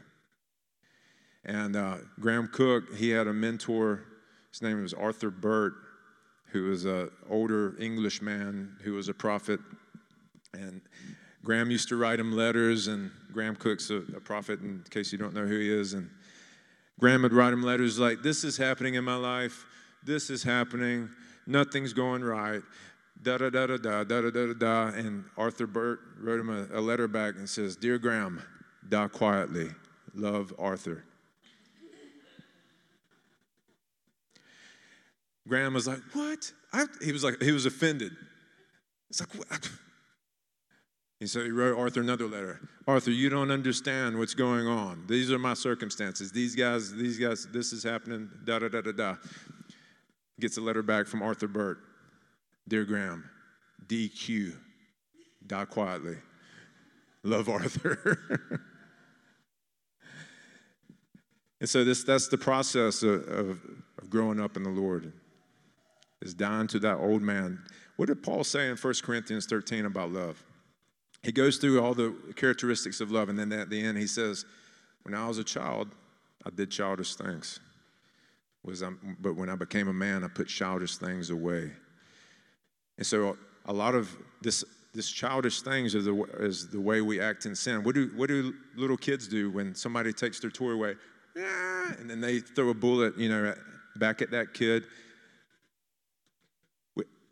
And 1.46 1.76
uh, 1.76 1.98
Graham 2.20 2.50
Cooke, 2.52 2.96
he 2.96 3.10
had 3.10 3.28
a 3.28 3.34
mentor. 3.34 4.04
His 4.52 4.62
name 4.62 4.82
was 4.82 4.94
Arthur 4.94 5.30
Burt, 5.30 5.74
who 6.52 6.66
was 6.66 6.86
an 6.86 7.12
older 7.30 7.76
English 7.80 8.22
man 8.22 8.76
who 8.84 8.94
was 8.94 9.08
a 9.08 9.14
prophet 9.14 9.60
and 10.54 10.82
Graham 11.44 11.72
used 11.72 11.90
to 11.90 11.96
write 11.96 12.20
him 12.20 12.34
letters, 12.34 12.88
and 12.88 13.12
Graham 13.32 13.56
Cooke's 13.56 13.90
a, 13.90 13.98
a 14.16 14.20
prophet, 14.20 14.60
in 14.60 14.84
case 14.90 15.12
you 15.12 15.18
don't 15.18 15.34
know 15.34 15.46
who 15.46 15.58
he 15.58 15.72
is. 15.72 15.94
And 15.94 16.10
Graham 17.00 17.22
would 17.22 17.34
write 17.34 17.54
him 17.54 17.64
letters 17.64 17.98
like, 17.98 18.22
This 18.22 18.44
is 18.44 18.58
happening 18.58 18.96
in 18.96 19.04
my 19.04 19.16
life. 19.16 19.66
This 20.04 20.30
is 20.30 20.44
happening. 20.44 21.10
Nothing's 21.48 21.94
going 21.94 22.24
right. 22.24 22.62
Da 23.22 23.38
da 23.38 23.50
da 23.50 23.68
da 23.68 23.78
da 23.78 24.04
da 24.04 24.22
da 24.22 24.30
da 24.30 24.54
da. 24.54 24.88
And 24.88 25.26
Arthur 25.38 25.68
Burt 25.68 26.00
wrote 26.20 26.40
him 26.40 26.50
a, 26.50 26.80
a 26.80 26.82
letter 26.82 27.08
back 27.08 27.36
and 27.36 27.50
says, 27.50 27.76
Dear 27.76 27.98
Graham, 27.98 28.42
die 28.88 29.08
quietly. 29.08 29.70
Love 30.14 30.54
Arthur. 30.58 31.04
Graham 35.48 35.74
was 35.74 35.88
like, 35.88 36.00
What? 36.14 36.52
I, 36.72 36.86
he 37.04 37.12
was 37.12 37.24
like, 37.24 37.42
he 37.42 37.52
was 37.52 37.66
offended. 37.66 38.16
It's 39.10 39.20
like, 39.20 39.34
what? 39.36 39.70
He 41.20 41.28
said 41.28 41.46
he 41.46 41.52
wrote 41.52 41.78
Arthur 41.78 42.00
another 42.00 42.28
letter. 42.28 42.62
Arthur, 42.88 43.12
you 43.12 43.30
don't 43.30 43.52
understand 43.52 44.18
what's 44.18 44.34
going 44.34 44.68
on. 44.68 45.04
These 45.08 45.32
are 45.32 45.40
my 45.40 45.54
circumstances. 45.54 46.32
These 46.32 46.56
guys, 46.56 46.94
these 46.94 47.20
guys, 47.20 47.46
this 47.52 47.74
is 47.74 47.84
happening, 47.84 48.30
da 48.46 48.60
da 48.60 48.70
da 48.70 48.82
da 48.82 48.92
da. 48.92 49.16
Gets 50.40 50.58
a 50.58 50.62
letter 50.62 50.82
back 50.82 51.08
from 51.08 51.22
Arthur 51.22 51.48
Burt. 51.48 51.80
Dear 52.70 52.86
Graham, 52.86 53.28
DQ, 53.88 54.54
die 55.46 55.66
quietly. 55.66 56.18
Love 57.24 57.50
Arthur. 57.50 58.22
and 61.60 61.68
so 61.68 61.84
this 61.84 62.04
that's 62.04 62.28
the 62.28 62.38
process 62.38 63.02
of, 63.02 63.28
of, 63.28 63.50
of 63.98 64.10
growing 64.10 64.40
up 64.40 64.56
in 64.56 64.62
the 64.62 64.70
Lord. 64.70 65.12
Is 66.22 66.36
dying 66.36 66.68
to 66.68 66.80
that 66.80 66.98
old 66.98 67.24
man. 67.24 67.64
What 67.96 68.08
did 68.08 68.22
Paul 68.22 68.44
say 68.44 68.70
in 68.70 68.78
1 68.78 68.94
Corinthians 69.04 69.48
13 69.48 69.86
about 69.86 70.12
love? 70.12 70.44
he 71.24 71.32
goes 71.32 71.58
through 71.58 71.82
all 71.82 71.94
the 71.94 72.16
characteristics 72.36 73.02
of 73.02 73.12
love, 73.12 73.30
and 73.30 73.38
then 73.38 73.52
at 73.52 73.70
the 73.70 73.82
end 73.82 73.98
he 73.98 74.08
says, 74.08 74.46
"When 75.02 75.16
I 75.16 75.28
was 75.28 75.40
a 75.40 75.44
child, 75.44 75.90
I 76.46 76.52
did 76.52 76.70
childish 76.70 77.16
things. 77.16 77.60
Was 78.64 78.84
I, 78.84 78.92
but 79.20 79.36
when 79.36 79.50
I 79.50 79.56
became 79.56 79.88
a 79.88 79.94
man, 79.94 80.24
I 80.24 80.28
put 80.28 80.48
childish 80.48 80.98
things 80.98 81.32
away." 81.32 81.74
And 83.00 83.08
so, 83.08 83.36
a 83.66 83.74
lot 83.74 83.96
of 83.96 84.16
this 84.42 84.64
this 84.94 85.10
childish 85.10 85.62
things 85.62 85.96
is 85.96 86.06
the, 86.06 86.24
is 86.40 86.70
the 86.70 86.80
way 86.80 87.02
we 87.02 87.20
act 87.20 87.48
in 87.48 87.56
sin. 87.56 87.84
What 87.84 87.96
do 87.96 88.12
what 88.16 88.28
do 88.28 88.54
little 88.76 88.98
kids 88.98 89.28
do 89.28 89.50
when 89.50 89.74
somebody 89.74 90.14
takes 90.14 90.40
their 90.40 90.52
toy 90.52 90.72
away? 90.72 90.94
And 91.36 92.08
then 92.08 92.22
they 92.22 92.40
throw 92.40 92.70
a 92.70 92.74
bullet, 92.76 93.18
you 93.18 93.30
know, 93.30 93.56
back 93.96 94.22
at 94.22 94.30
that 94.32 94.54
kid. 94.54 94.84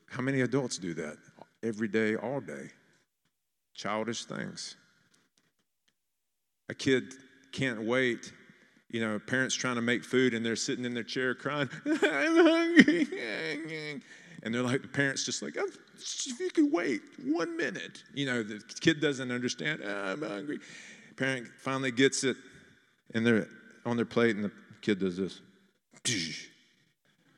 How 0.09 0.23
many 0.23 0.41
adults 0.41 0.79
do 0.79 0.95
that 0.95 1.17
every 1.61 1.87
day, 1.87 2.15
all 2.15 2.39
day? 2.39 2.69
childish 3.77 4.25
things. 4.25 4.75
A 6.67 6.73
kid 6.73 7.13
can't 7.53 7.83
wait. 7.83 8.33
You 8.89 9.01
know, 9.01 9.19
parents 9.19 9.55
trying 9.55 9.75
to 9.75 9.81
make 9.81 10.03
food 10.03 10.33
and 10.33 10.45
they're 10.45 10.55
sitting 10.55 10.83
in 10.83 10.93
their 10.93 11.03
chair 11.03 11.35
crying, 11.35 11.69
I'm 11.85 11.97
hungry. 12.01 13.07
And 14.43 14.53
they're 14.53 14.61
like, 14.61 14.81
the 14.81 14.87
parents 14.87 15.23
just 15.25 15.41
like, 15.41 15.55
if 15.57 16.39
you 16.39 16.49
could 16.49 16.71
wait 16.71 17.01
one 17.23 17.57
minute. 17.57 18.03
You 18.13 18.27
know, 18.27 18.43
the 18.43 18.61
kid 18.79 19.01
doesn't 19.01 19.31
understand, 19.31 19.81
oh, 19.83 20.11
I'm 20.11 20.21
hungry. 20.21 20.59
Parent 21.15 21.47
finally 21.59 21.91
gets 21.91 22.23
it 22.23 22.37
and 23.13 23.25
they're 23.25 23.47
on 23.85 23.95
their 23.95 24.05
plate 24.05 24.35
and 24.35 24.45
the 24.45 24.51
kid 24.81 24.99
does 24.99 25.17
this. 25.17 25.41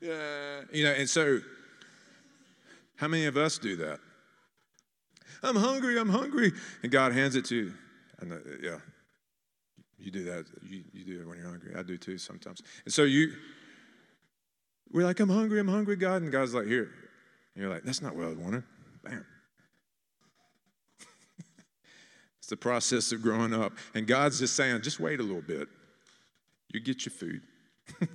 You 0.00 0.84
know, 0.84 0.92
and 0.92 1.08
so 1.08 1.40
how 2.96 3.08
many 3.08 3.24
of 3.26 3.36
us 3.36 3.58
do 3.58 3.76
that? 3.76 3.98
I'm 5.42 5.56
hungry, 5.56 5.98
I'm 5.98 6.10
hungry. 6.10 6.52
And 6.82 6.92
God 6.92 7.12
hands 7.12 7.34
it 7.34 7.46
to 7.46 7.56
you. 7.56 7.72
And 8.20 8.38
yeah, 8.62 8.76
you 9.98 10.10
do 10.10 10.24
that. 10.24 10.44
You, 10.62 10.84
you 10.92 11.04
do 11.04 11.20
it 11.22 11.26
when 11.26 11.38
you're 11.38 11.48
hungry. 11.48 11.74
I 11.76 11.82
do 11.82 11.96
too 11.96 12.18
sometimes. 12.18 12.60
And 12.84 12.92
so 12.92 13.04
you, 13.04 13.32
we're 14.92 15.04
like, 15.04 15.20
I'm 15.20 15.28
hungry, 15.28 15.60
I'm 15.60 15.68
hungry, 15.68 15.96
God. 15.96 16.22
And 16.22 16.32
God's 16.32 16.54
like, 16.54 16.66
here. 16.66 16.90
And 17.54 17.62
you're 17.62 17.70
like, 17.70 17.82
that's 17.84 18.02
not 18.02 18.16
what 18.16 18.26
I 18.26 18.32
wanted. 18.32 18.64
Bam. 19.02 19.24
it's 22.38 22.48
the 22.48 22.56
process 22.56 23.12
of 23.12 23.22
growing 23.22 23.54
up. 23.54 23.72
And 23.94 24.06
God's 24.06 24.38
just 24.38 24.54
saying, 24.56 24.82
just 24.82 25.00
wait 25.00 25.20
a 25.20 25.22
little 25.22 25.42
bit. 25.42 25.68
You 26.72 26.80
get 26.80 27.04
your 27.04 27.12
food. 27.12 27.42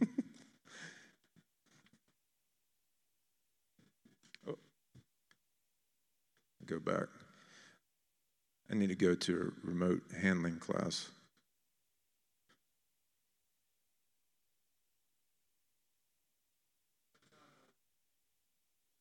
Oh. 4.48 4.56
go 6.66 6.80
back. 6.80 7.08
I 8.70 8.76
need 8.76 8.90
to 8.90 8.96
go 8.96 9.16
to 9.16 9.54
a 9.64 9.68
remote 9.68 10.02
handling 10.22 10.58
class. 10.58 11.10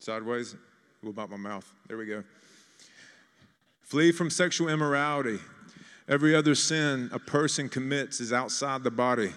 Sideways? 0.05 0.55
What 1.01 1.09
about 1.09 1.31
my 1.31 1.37
mouth? 1.37 1.67
There 1.87 1.97
we 1.97 2.05
go. 2.05 2.23
Flee 3.81 4.11
from 4.11 4.29
sexual 4.29 4.69
immorality. 4.69 5.39
Every 6.07 6.35
other 6.35 6.53
sin 6.53 7.09
a 7.11 7.17
person 7.17 7.69
commits 7.69 8.19
is 8.19 8.31
outside 8.31 8.83
the 8.83 8.91
body, 8.91 9.31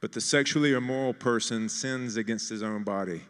but 0.00 0.12
the 0.12 0.22
sexually 0.22 0.72
immoral 0.72 1.12
person 1.12 1.68
sins 1.68 2.16
against 2.16 2.48
his 2.48 2.62
own 2.62 2.84
body. 2.84 3.20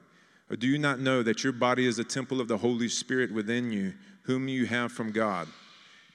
Or 0.51 0.55
do 0.55 0.69
you 0.69 0.79
not 0.79 1.01
know 1.01 1.25
that 1.25 1.43
your 1.43 1.53
body 1.53 1.85
is 1.85 1.99
a 1.99 2.05
temple 2.05 2.41
of 2.41 2.47
the 2.47 2.59
Holy 2.59 2.89
Spirit 2.89 3.35
within 3.35 3.73
you, 3.73 3.93
whom 4.23 4.47
you 4.47 4.65
have 4.67 4.93
from 4.93 5.11
God. 5.11 5.49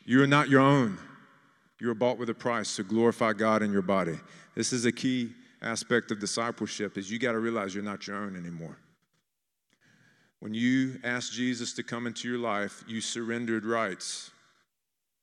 You 0.05 0.23
are 0.23 0.27
not 0.27 0.47
your 0.47 0.61
own. 0.61 0.97
You 1.81 1.89
are 1.89 1.93
bought 1.93 2.17
with 2.17 2.29
a 2.29 2.33
price 2.33 2.77
to 2.77 2.83
glorify 2.83 3.33
God 3.33 3.63
in 3.63 3.73
your 3.73 3.81
body. 3.81 4.17
This 4.55 4.71
is 4.71 4.85
a 4.85 4.93
key 4.93 5.31
aspect 5.61 6.09
of 6.11 6.21
discipleship 6.21 6.97
is 6.97 7.11
you 7.11 7.19
got 7.19 7.33
to 7.33 7.39
realize 7.39 7.75
you're 7.75 7.83
not 7.83 8.07
your 8.07 8.15
own 8.15 8.37
anymore. 8.37 8.77
When 10.43 10.53
you 10.53 10.99
asked 11.05 11.31
Jesus 11.31 11.71
to 11.75 11.83
come 11.83 12.05
into 12.05 12.27
your 12.27 12.37
life, 12.37 12.83
you 12.85 12.99
surrendered 12.99 13.63
rights 13.63 14.29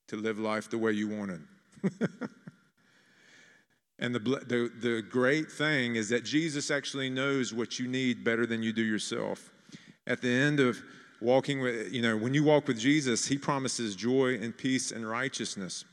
to 0.08 0.16
live 0.16 0.38
life 0.38 0.70
the 0.70 0.78
way 0.78 0.92
you 0.92 1.08
wanted. 1.08 1.42
and 3.98 4.14
the, 4.14 4.18
the, 4.18 4.72
the 4.80 5.02
great 5.02 5.52
thing 5.52 5.96
is 5.96 6.08
that 6.08 6.24
Jesus 6.24 6.70
actually 6.70 7.10
knows 7.10 7.52
what 7.52 7.78
you 7.78 7.86
need 7.86 8.24
better 8.24 8.46
than 8.46 8.62
you 8.62 8.72
do 8.72 8.80
yourself. 8.80 9.52
At 10.06 10.22
the 10.22 10.30
end 10.30 10.58
of 10.58 10.80
walking 11.20 11.60
with, 11.60 11.92
you 11.92 12.00
know, 12.00 12.16
when 12.16 12.32
you 12.32 12.42
walk 12.42 12.66
with 12.66 12.78
Jesus, 12.78 13.26
he 13.26 13.36
promises 13.36 13.94
joy 13.94 14.38
and 14.40 14.56
peace 14.56 14.90
and 14.90 15.06
righteousness. 15.06 15.84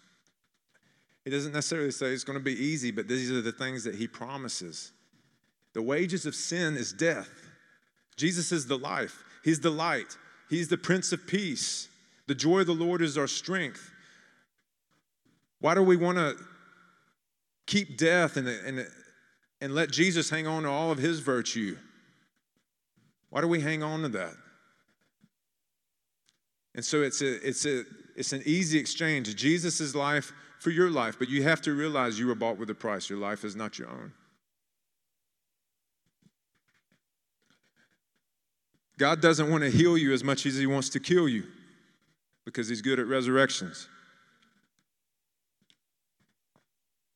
He 1.26 1.32
doesn't 1.32 1.52
necessarily 1.52 1.92
say 1.92 2.14
it's 2.14 2.24
going 2.24 2.40
to 2.40 2.46
be 2.46 2.56
easy, 2.56 2.92
but 2.92 3.10
these 3.10 3.30
are 3.30 3.42
the 3.42 3.52
things 3.52 3.84
that 3.84 3.96
he 3.96 4.08
promises. 4.08 4.94
The 5.74 5.82
wages 5.82 6.26
of 6.26 6.34
sin 6.34 6.78
is 6.78 6.94
death. 6.94 7.47
Jesus 8.18 8.52
is 8.52 8.68
the 8.68 8.78
life, 8.78 9.24
He's 9.44 9.62
the 9.62 9.70
light, 9.70 10.18
He's 10.50 10.68
the 10.68 10.78
Prince 10.78 11.12
of 11.12 11.26
Peace. 11.26 11.88
The 12.28 12.36
joy 12.36 12.60
of 12.60 12.68
the 12.68 12.74
Lord 12.74 13.02
is 13.02 13.18
our 13.18 13.28
strength. 13.28 13.90
Why 15.62 15.74
do 15.76 15.82
we 15.82 15.96
want 15.96 16.18
to 16.18 16.36
keep 17.66 17.98
death 17.98 18.36
and, 18.36 18.50
and, 18.50 18.86
and 19.62 19.74
let 19.74 19.92
Jesus 19.92 20.30
hang 20.30 20.46
on 20.46 20.64
to 20.64 20.70
all 20.70 20.92
of 20.92 20.98
His 20.98 21.22
virtue? 21.22 21.78
Why 23.30 23.42
do 23.42 23.48
we 23.48 23.62
hang 23.62 23.82
on 23.82 24.02
to 24.02 24.10
that? 24.10 24.34
And 26.76 26.84
so 26.84 27.02
it's, 27.02 27.22
a, 27.22 27.48
it's, 27.48 27.66
a, 27.66 27.84
it's 28.16 28.34
an 28.34 28.44
easy 28.46 28.78
exchange. 28.78 29.34
Jesus' 29.36 29.96
life 29.96 30.32
for 30.60 30.70
your 30.70 30.90
life, 30.90 31.18
but 31.18 31.30
you 31.30 31.44
have 31.44 31.62
to 31.64 31.74
realize 31.74 32.20
you 32.20 32.28
were 32.28 32.36
bought 32.36 32.58
with 32.58 32.70
a 32.70 32.76
price. 32.76 33.10
Your 33.10 33.20
life 33.20 33.44
is 33.44 33.56
not 33.56 33.80
your 33.80 33.90
own. 33.90 34.12
God 38.98 39.22
doesn't 39.22 39.50
want 39.50 39.64
to 39.64 39.70
heal 39.70 39.98
you 39.98 40.14
as 40.14 40.24
much 40.24 40.46
as 40.46 40.56
He 40.56 40.66
wants 40.66 40.90
to 40.90 41.00
kill 41.00 41.30
you 41.30 41.44
because 42.46 42.68
He's 42.68 42.82
good 42.82 43.00
at 43.00 43.08
resurrections. 43.08 43.88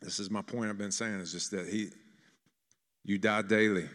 This 0.02 0.20
is 0.20 0.30
my 0.30 0.42
point 0.42 0.70
I've 0.70 0.78
been 0.78 0.92
saying, 0.92 1.20
is 1.20 1.32
just 1.32 1.52
that 1.52 1.68
He, 1.68 1.90
you 3.04 3.18
die 3.18 3.42
daily. 3.42 3.88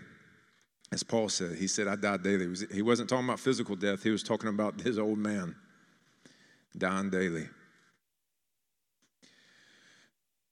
As 0.92 1.02
Paul 1.02 1.28
said, 1.28 1.56
he 1.56 1.66
said, 1.66 1.88
I 1.88 1.96
die 1.96 2.16
daily. 2.16 2.48
He 2.72 2.80
wasn't 2.80 3.08
talking 3.08 3.24
about 3.24 3.40
physical 3.40 3.74
death, 3.74 4.02
he 4.02 4.10
was 4.10 4.22
talking 4.22 4.48
about 4.48 4.80
his 4.80 4.98
old 4.98 5.18
man 5.18 5.56
dying 6.78 7.10
daily. 7.10 7.48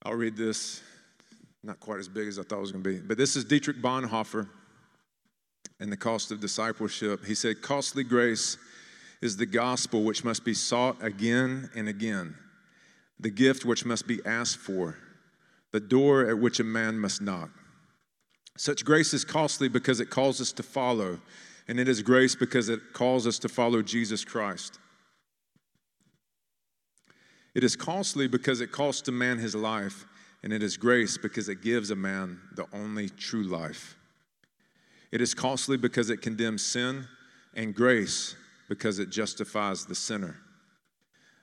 I'll 0.03 0.13
read 0.13 0.35
this, 0.35 0.83
not 1.63 1.79
quite 1.79 1.99
as 1.99 2.07
big 2.07 2.27
as 2.27 2.37
I 2.37 2.43
thought 2.43 2.57
it 2.57 2.61
was 2.61 2.71
going 2.71 2.83
to 2.83 2.89
be, 2.89 2.99
but 2.99 3.17
this 3.17 3.35
is 3.35 3.45
Dietrich 3.45 3.81
Bonhoeffer 3.81 4.49
and 5.79 5.91
the 5.91 5.97
cost 5.97 6.31
of 6.31 6.39
discipleship. 6.39 7.25
He 7.25 7.35
said, 7.35 7.61
Costly 7.61 8.03
grace 8.03 8.57
is 9.21 9.37
the 9.37 9.45
gospel 9.45 10.03
which 10.03 10.23
must 10.23 10.45
be 10.45 10.53
sought 10.53 11.03
again 11.03 11.69
and 11.75 11.87
again, 11.87 12.35
the 13.19 13.29
gift 13.29 13.65
which 13.65 13.85
must 13.85 14.07
be 14.07 14.19
asked 14.25 14.57
for, 14.57 14.97
the 15.71 15.79
door 15.79 16.27
at 16.27 16.39
which 16.39 16.59
a 16.59 16.63
man 16.63 16.97
must 16.97 17.21
knock. 17.21 17.49
Such 18.57 18.85
grace 18.85 19.13
is 19.13 19.25
costly 19.25 19.67
because 19.67 19.99
it 19.99 20.09
calls 20.09 20.39
us 20.39 20.53
to 20.53 20.63
follow, 20.63 21.19
and 21.67 21.79
it 21.79 21.89
is 21.89 22.01
grace 22.01 22.35
because 22.35 22.69
it 22.69 22.79
calls 22.93 23.27
us 23.27 23.39
to 23.39 23.49
follow 23.49 23.81
Jesus 23.81 24.23
Christ. 24.23 24.79
It 27.53 27.63
is 27.63 27.75
costly 27.75 28.27
because 28.27 28.61
it 28.61 28.71
costs 28.71 29.07
a 29.07 29.11
man 29.11 29.39
his 29.39 29.55
life, 29.55 30.05
and 30.43 30.53
it 30.53 30.61
is 30.61 30.77
grace 30.77 31.17
because 31.17 31.49
it 31.49 31.61
gives 31.61 31.89
a 31.89 31.95
man 31.95 32.39
the 32.55 32.65
only 32.71 33.09
true 33.09 33.43
life. 33.43 33.94
It 35.15 35.21
is 35.21 35.33
costly 35.33 35.77
because 35.77 36.09
it 36.09 36.21
condemns 36.21 36.61
sin, 36.61 37.07
and 37.53 37.73
grace 37.73 38.35
because 38.67 38.99
it 38.99 39.09
justifies 39.09 39.85
the 39.85 39.95
sinner. 39.95 40.41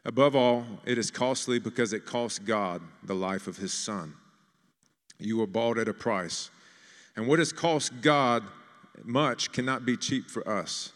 Above 0.05 0.37
all, 0.37 0.67
it 0.85 0.99
is 0.99 1.11
costly 1.11 1.59
because 1.59 1.95
it 1.95 2.05
costs 2.05 2.39
God 2.39 2.83
the 3.03 3.15
life 3.15 3.47
of 3.47 3.57
his 3.57 3.73
son. 3.73 4.13
You 5.19 5.39
were 5.39 5.47
bought 5.47 5.79
at 5.79 5.89
a 5.89 5.95
price. 5.95 6.51
And 7.17 7.27
what 7.27 7.39
has 7.39 7.51
cost 7.51 8.03
God 8.03 8.43
much 9.05 9.53
cannot 9.53 9.87
be 9.87 9.97
cheap 9.97 10.29
for 10.29 10.47
us. 10.47 10.93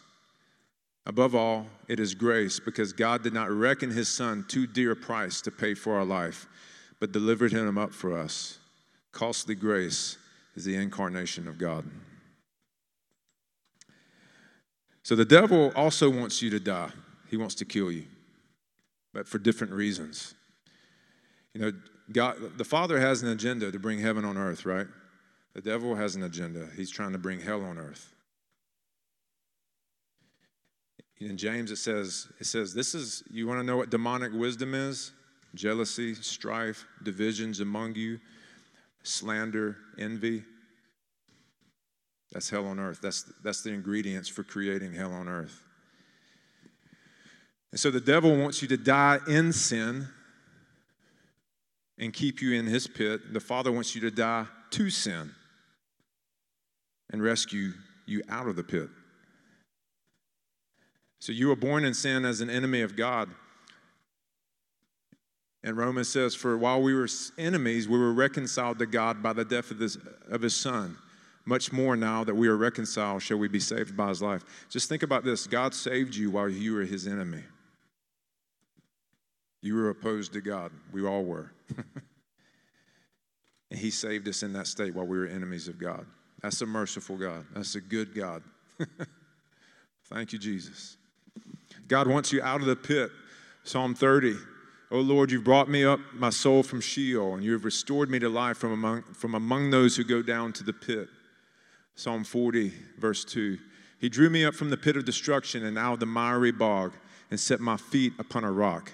Above 1.07 1.33
all, 1.33 1.65
it 1.87 1.99
is 1.99 2.13
grace 2.13 2.59
because 2.59 2.93
God 2.93 3.23
did 3.23 3.33
not 3.33 3.49
reckon 3.49 3.89
his 3.89 4.07
son 4.07 4.45
too 4.47 4.67
dear 4.67 4.91
a 4.91 4.95
price 4.95 5.41
to 5.41 5.49
pay 5.49 5.73
for 5.73 5.95
our 5.95 6.05
life, 6.05 6.45
but 6.99 7.11
delivered 7.11 7.51
him 7.51 7.75
up 7.79 7.91
for 7.91 8.15
us. 8.15 8.59
Costly 9.13 9.55
grace 9.55 10.19
is 10.53 10.63
the 10.63 10.75
incarnation 10.75 11.47
of 11.47 11.57
God. 11.57 11.83
So 15.07 15.15
the 15.15 15.23
devil 15.23 15.71
also 15.73 16.09
wants 16.09 16.41
you 16.41 16.49
to 16.49 16.59
die. 16.59 16.89
He 17.29 17.37
wants 17.37 17.55
to 17.55 17.63
kill 17.63 17.93
you, 17.93 18.03
but 19.13 19.25
for 19.25 19.37
different 19.37 19.71
reasons. 19.71 20.35
You 21.53 21.61
know, 21.61 21.71
God, 22.11 22.57
the 22.57 22.65
Father 22.65 22.99
has 22.99 23.23
an 23.23 23.29
agenda 23.29 23.71
to 23.71 23.79
bring 23.79 23.99
heaven 23.99 24.25
on 24.25 24.37
earth, 24.37 24.65
right? 24.65 24.85
The 25.53 25.61
devil 25.61 25.95
has 25.95 26.17
an 26.17 26.23
agenda. 26.23 26.67
He's 26.75 26.91
trying 26.91 27.13
to 27.13 27.17
bring 27.17 27.39
hell 27.39 27.63
on 27.63 27.77
earth. 27.77 28.13
In 31.19 31.37
James, 31.37 31.71
it 31.71 31.77
says, 31.77 32.27
it 32.41 32.45
says, 32.45 32.73
this 32.73 32.93
is, 32.93 33.23
you 33.31 33.47
want 33.47 33.61
to 33.61 33.65
know 33.65 33.77
what 33.77 33.89
demonic 33.89 34.33
wisdom 34.33 34.73
is? 34.73 35.13
Jealousy, 35.55 36.15
strife, 36.15 36.85
divisions 37.03 37.61
among 37.61 37.95
you, 37.95 38.19
slander, 39.03 39.77
envy, 39.97 40.43
that's 42.31 42.49
hell 42.49 42.65
on 42.67 42.79
earth. 42.79 42.99
That's, 43.01 43.23
that's 43.43 43.61
the 43.61 43.71
ingredients 43.71 44.29
for 44.29 44.43
creating 44.43 44.93
hell 44.93 45.11
on 45.11 45.27
earth. 45.27 45.63
And 47.71 47.79
so 47.79 47.91
the 47.91 48.01
devil 48.01 48.35
wants 48.37 48.61
you 48.61 48.67
to 48.69 48.77
die 48.77 49.19
in 49.27 49.53
sin 49.53 50.07
and 51.97 52.13
keep 52.13 52.41
you 52.41 52.53
in 52.53 52.65
his 52.65 52.87
pit. 52.87 53.33
The 53.33 53.39
Father 53.39 53.71
wants 53.71 53.95
you 53.95 54.01
to 54.01 54.11
die 54.11 54.45
to 54.71 54.89
sin 54.89 55.31
and 57.11 57.21
rescue 57.21 57.71
you 58.05 58.21
out 58.29 58.47
of 58.47 58.55
the 58.55 58.63
pit. 58.63 58.89
So 61.19 61.31
you 61.31 61.47
were 61.47 61.55
born 61.55 61.83
in 61.83 61.93
sin 61.93 62.25
as 62.25 62.41
an 62.41 62.49
enemy 62.49 62.81
of 62.81 62.95
God. 62.95 63.29
And 65.63 65.75
Romans 65.75 66.07
says, 66.07 66.35
For 66.35 66.57
while 66.57 66.81
we 66.81 66.93
were 66.93 67.07
enemies, 67.37 67.87
we 67.87 67.97
were 67.97 68.13
reconciled 68.13 68.79
to 68.79 68.85
God 68.85 69.23
by 69.23 69.33
the 69.33 69.43
death 69.43 69.71
of, 69.71 69.79
this, 69.79 69.97
of 70.29 70.41
his 70.41 70.55
Son. 70.55 70.97
Much 71.47 71.71
more 71.71 71.95
now 71.95 72.25
that 72.25 72.35
we 72.35 72.49
are 72.49 72.57
reconciled, 72.57 73.23
shall 73.23 73.37
we 73.37 73.47
be 73.47 73.59
saved 73.59 73.95
by 73.95 74.09
his 74.09 74.21
life. 74.21 74.43
Just 74.69 74.89
think 74.89 75.01
about 75.01 75.23
this 75.23 75.47
God 75.47 75.73
saved 75.73 76.13
you 76.13 76.29
while 76.29 76.49
you 76.49 76.73
were 76.73 76.83
his 76.83 77.07
enemy. 77.07 77.41
You 79.61 79.75
were 79.75 79.89
opposed 79.89 80.33
to 80.33 80.41
God. 80.41 80.73
We 80.91 81.05
all 81.05 81.23
were. 81.23 81.53
and 83.71 83.79
he 83.79 83.89
saved 83.91 84.27
us 84.27 84.43
in 84.43 84.51
that 84.53 84.67
state 84.67 84.93
while 84.93 85.07
we 85.07 85.17
were 85.17 85.25
enemies 85.25 85.69
of 85.69 85.79
God. 85.79 86.05
That's 86.41 86.61
a 86.61 86.65
merciful 86.65 87.15
God. 87.15 87.45
That's 87.55 87.75
a 87.75 87.81
good 87.81 88.13
God. 88.13 88.43
Thank 90.09 90.33
you, 90.33 90.39
Jesus. 90.39 90.97
God 91.87 92.07
wants 92.07 92.33
you 92.33 92.41
out 92.41 92.59
of 92.59 92.67
the 92.67 92.75
pit. 92.75 93.09
Psalm 93.63 93.95
30. 93.95 94.35
Oh 94.91 94.99
Lord, 94.99 95.31
you've 95.31 95.45
brought 95.45 95.69
me 95.69 95.85
up, 95.85 96.01
my 96.13 96.29
soul 96.29 96.61
from 96.61 96.81
Sheol, 96.81 97.35
and 97.35 97.43
you 97.43 97.53
have 97.53 97.63
restored 97.63 98.09
me 98.09 98.19
to 98.19 98.27
life 98.27 98.57
from 98.57 98.73
among, 98.73 99.03
from 99.13 99.33
among 99.33 99.69
those 99.69 99.95
who 99.95 100.03
go 100.03 100.21
down 100.21 100.51
to 100.53 100.63
the 100.65 100.73
pit. 100.73 101.07
Psalm 101.97 102.23
40, 102.23 102.71
verse 102.99 103.25
2. 103.25 103.57
He 103.99 104.07
drew 104.07 104.29
me 104.29 104.45
up 104.45 104.53
from 104.53 104.69
the 104.69 104.77
pit 104.77 104.95
of 104.95 105.03
destruction 105.03 105.65
and 105.65 105.79
out 105.79 105.93
of 105.93 105.99
the 105.99 106.05
miry 106.05 106.51
bog 106.51 106.93
and 107.31 107.39
set 107.39 107.59
my 107.59 107.75
feet 107.75 108.13
upon 108.19 108.43
a 108.43 108.51
rock, 108.51 108.91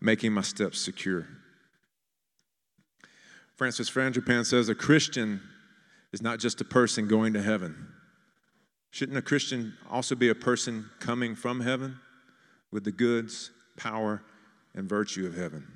making 0.00 0.32
my 0.32 0.40
steps 0.40 0.80
secure. 0.80 1.28
Francis 3.54 3.90
Frangipane 3.90 4.46
says 4.46 4.70
a 4.70 4.74
Christian 4.74 5.42
is 6.14 6.22
not 6.22 6.38
just 6.38 6.58
a 6.62 6.64
person 6.64 7.06
going 7.06 7.34
to 7.34 7.42
heaven. 7.42 7.92
Shouldn't 8.92 9.18
a 9.18 9.22
Christian 9.22 9.74
also 9.90 10.14
be 10.14 10.30
a 10.30 10.34
person 10.34 10.88
coming 11.00 11.34
from 11.34 11.60
heaven 11.60 11.98
with 12.72 12.84
the 12.84 12.92
goods, 12.92 13.50
power, 13.76 14.22
and 14.74 14.88
virtue 14.88 15.26
of 15.26 15.36
heaven? 15.36 15.66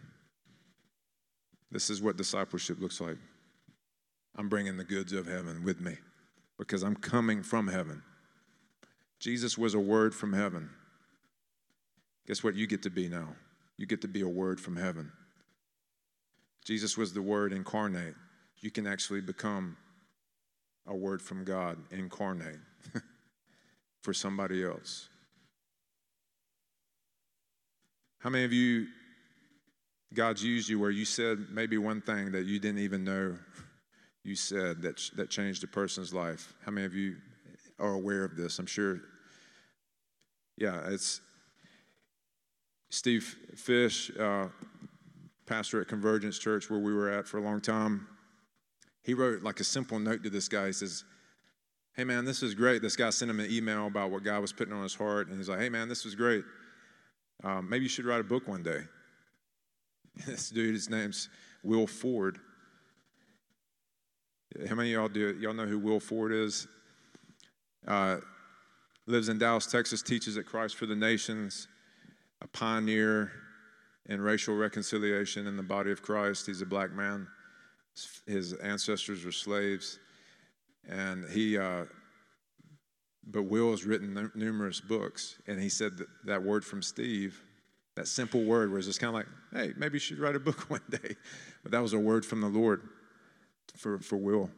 This 1.71 1.91
is 1.91 2.01
what 2.01 2.17
discipleship 2.17 2.81
looks 2.81 2.99
like. 2.99 3.19
I'm 4.37 4.49
bringing 4.49 4.79
the 4.79 4.85
goods 4.85 5.13
of 5.13 5.27
heaven 5.27 5.65
with 5.65 5.79
me 5.79 5.99
because 6.63 6.85
I'm 6.85 6.95
coming 6.95 7.43
from 7.43 7.67
heaven. 7.67 8.03
Jesus 9.19 9.59
was 9.59 9.75
a 9.75 9.81
word 9.81 10.15
from 10.15 10.33
heaven. 10.33 10.71
Guess 12.27 12.45
what 12.45 12.55
you 12.55 12.67
get 12.67 12.83
to 12.85 12.91
be 12.91 13.09
now? 13.09 13.29
You 13.77 13.87
get 13.87 14.01
to 14.03 14.09
be 14.09 14.21
a 14.21 14.29
word 14.29 14.61
from 14.61 14.77
heaven. 14.77 15.11
Jesus 16.65 16.97
was 16.97 17.13
the 17.13 17.23
word 17.23 17.53
incarnate. 17.53 18.15
You 18.61 18.71
can 18.71 18.87
actually 18.87 19.21
become 19.21 19.77
a 20.87 20.95
word 20.95 21.21
from 21.21 21.45
God 21.45 21.79
incarnate 21.91 22.61
for 24.03 24.15
somebody 24.15 24.65
else. 24.65 25.09
How 28.21 28.31
many 28.31 28.45
of 28.45 28.53
you, 28.53 28.87
God's 30.15 30.45
used 30.45 30.69
you 30.69 30.79
where 30.79 30.91
you 30.91 31.05
said 31.05 31.47
maybe 31.51 31.77
one 31.77 32.01
thing 32.01 32.31
that 32.33 32.47
you 32.47 32.61
didn't 32.61 32.81
even 32.81 33.03
know 33.03 33.37
you 34.25 34.37
said 34.37 34.83
that, 34.83 35.01
that 35.17 35.31
changed 35.31 35.65
a 35.65 35.67
person's 35.67 36.15
life. 36.15 36.55
How 36.65 36.73
many 36.73 36.87
of 36.87 36.95
you 36.95 37.17
are 37.79 37.95
aware 37.95 38.25
of 38.25 38.37
this? 38.37 38.59
I'm 38.59 38.67
sure 38.67 39.01
yeah, 40.57 40.81
it's 40.87 41.21
Steve 42.91 43.37
Fish, 43.57 44.11
uh, 44.19 44.49
pastor 45.47 45.81
at 45.81 45.89
Convergence 45.89 46.39
Church, 46.39 46.71
where 46.71 46.79
we 46.79 46.95
were 46.95 47.11
at 47.11 47.27
for 47.27 47.39
a 47.39 47.43
long 47.43 47.61
time. 47.61 48.07
He 49.03 49.15
wrote 49.15 49.43
like 49.43 49.61
a 49.61 49.65
simple 49.65 49.99
note 49.99 50.23
to 50.23 50.31
this 50.31 50.49
guy. 50.49 50.67
He 50.67 50.73
says, 50.73 51.05
Hey 51.97 52.05
man, 52.05 52.25
this 52.25 52.43
is 52.43 52.55
great. 52.55 52.81
This 52.81 52.97
guy 52.97 53.11
sent 53.11 53.31
him 53.31 53.41
an 53.41 53.51
email 53.51 53.87
about 53.87 54.11
what 54.11 54.23
God 54.23 54.41
was 54.41 54.53
putting 54.53 54.73
on 54.73 54.83
his 54.83 54.95
heart, 54.95 55.29
and 55.29 55.39
he's 55.39 55.49
like, 55.49 55.59
Hey 55.59 55.69
man, 55.69 55.89
this 55.89 56.05
was 56.05 56.15
great. 56.15 56.45
Um, 57.43 57.69
maybe 57.69 57.85
you 57.85 57.89
should 57.89 58.05
write 58.05 58.21
a 58.21 58.25
book 58.25 58.47
one 58.47 58.63
day. 58.63 58.83
this 60.27 60.51
dude, 60.51 60.75
his 60.75 60.89
name's 60.89 61.29
Will 61.65 61.87
Ford. 61.87 62.39
How 64.69 64.75
many 64.75 64.93
of 64.93 65.01
y'all 65.01 65.09
do 65.09 65.37
y'all 65.41 65.55
know 65.55 65.67
who 65.67 65.79
Will 65.79 66.01
Ford 66.01 66.33
is? 66.33 66.67
Uh, 67.87 68.19
lives 69.07 69.29
in 69.29 69.39
Dallas, 69.39 69.67
Texas, 69.67 70.03
teaches 70.03 70.37
at 70.37 70.47
Christ 70.47 70.77
for 70.77 70.85
the 70.85 70.95
Nations, 70.95 71.69
a 72.43 72.49
pioneer 72.49 73.33
in 74.07 74.21
racial 74.21 74.55
reconciliation 74.55 75.47
in 75.47 75.57
the 75.57 75.63
body 75.63 75.91
of 75.91 76.03
Christ. 76.03 76.47
He's 76.47 76.61
a 76.61 76.67
black 76.67 76.93
man. 76.93 77.27
His 78.27 78.53
ancestors 78.55 79.25
were 79.25 79.33
slaves, 79.33 79.99
and 80.89 81.25
he. 81.31 81.57
Uh, 81.57 81.85
but 83.25 83.45
Will 83.45 83.71
has 83.71 83.87
written 83.87 84.19
n- 84.19 84.33
numerous 84.35 84.81
books, 84.81 85.39
and 85.47 85.61
he 85.61 85.69
said 85.69 85.97
that, 85.99 86.09
that 86.25 86.43
word 86.43 86.65
from 86.65 86.83
Steve, 86.83 87.41
that 87.95 88.09
simple 88.09 88.43
word, 88.45 88.71
was 88.73 88.87
just 88.87 89.01
kind 89.01 89.09
of 89.09 89.15
like, 89.15 89.27
"Hey, 89.53 89.73
maybe 89.79 89.95
you 89.95 90.01
should 90.01 90.19
write 90.19 90.37
a 90.37 90.41
book 90.41 90.61
one 90.69 90.83
day," 90.91 91.17
but 91.63 91.73
that 91.73 91.81
was 91.81 91.95
a 91.95 91.99
word 91.99 92.27
from 92.27 92.43
the 92.43 92.49
Lord 92.49 92.83
for 93.77 93.99
for 93.99 94.17
Will. 94.17 94.51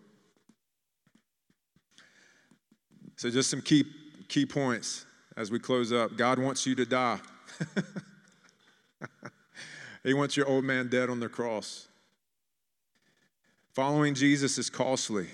So, 3.16 3.30
just 3.30 3.50
some 3.50 3.62
key 3.62 3.84
key 4.28 4.46
points 4.46 5.06
as 5.36 5.50
we 5.50 5.58
close 5.58 5.92
up. 5.92 6.16
God 6.16 6.38
wants 6.38 6.66
you 6.66 6.74
to 6.74 6.84
die. 6.84 7.18
he 10.02 10.14
wants 10.14 10.36
your 10.36 10.48
old 10.48 10.64
man 10.64 10.88
dead 10.88 11.10
on 11.10 11.20
the 11.20 11.28
cross. 11.28 11.88
Following 13.74 14.14
Jesus 14.14 14.58
is 14.58 14.70
costly. 14.70 15.26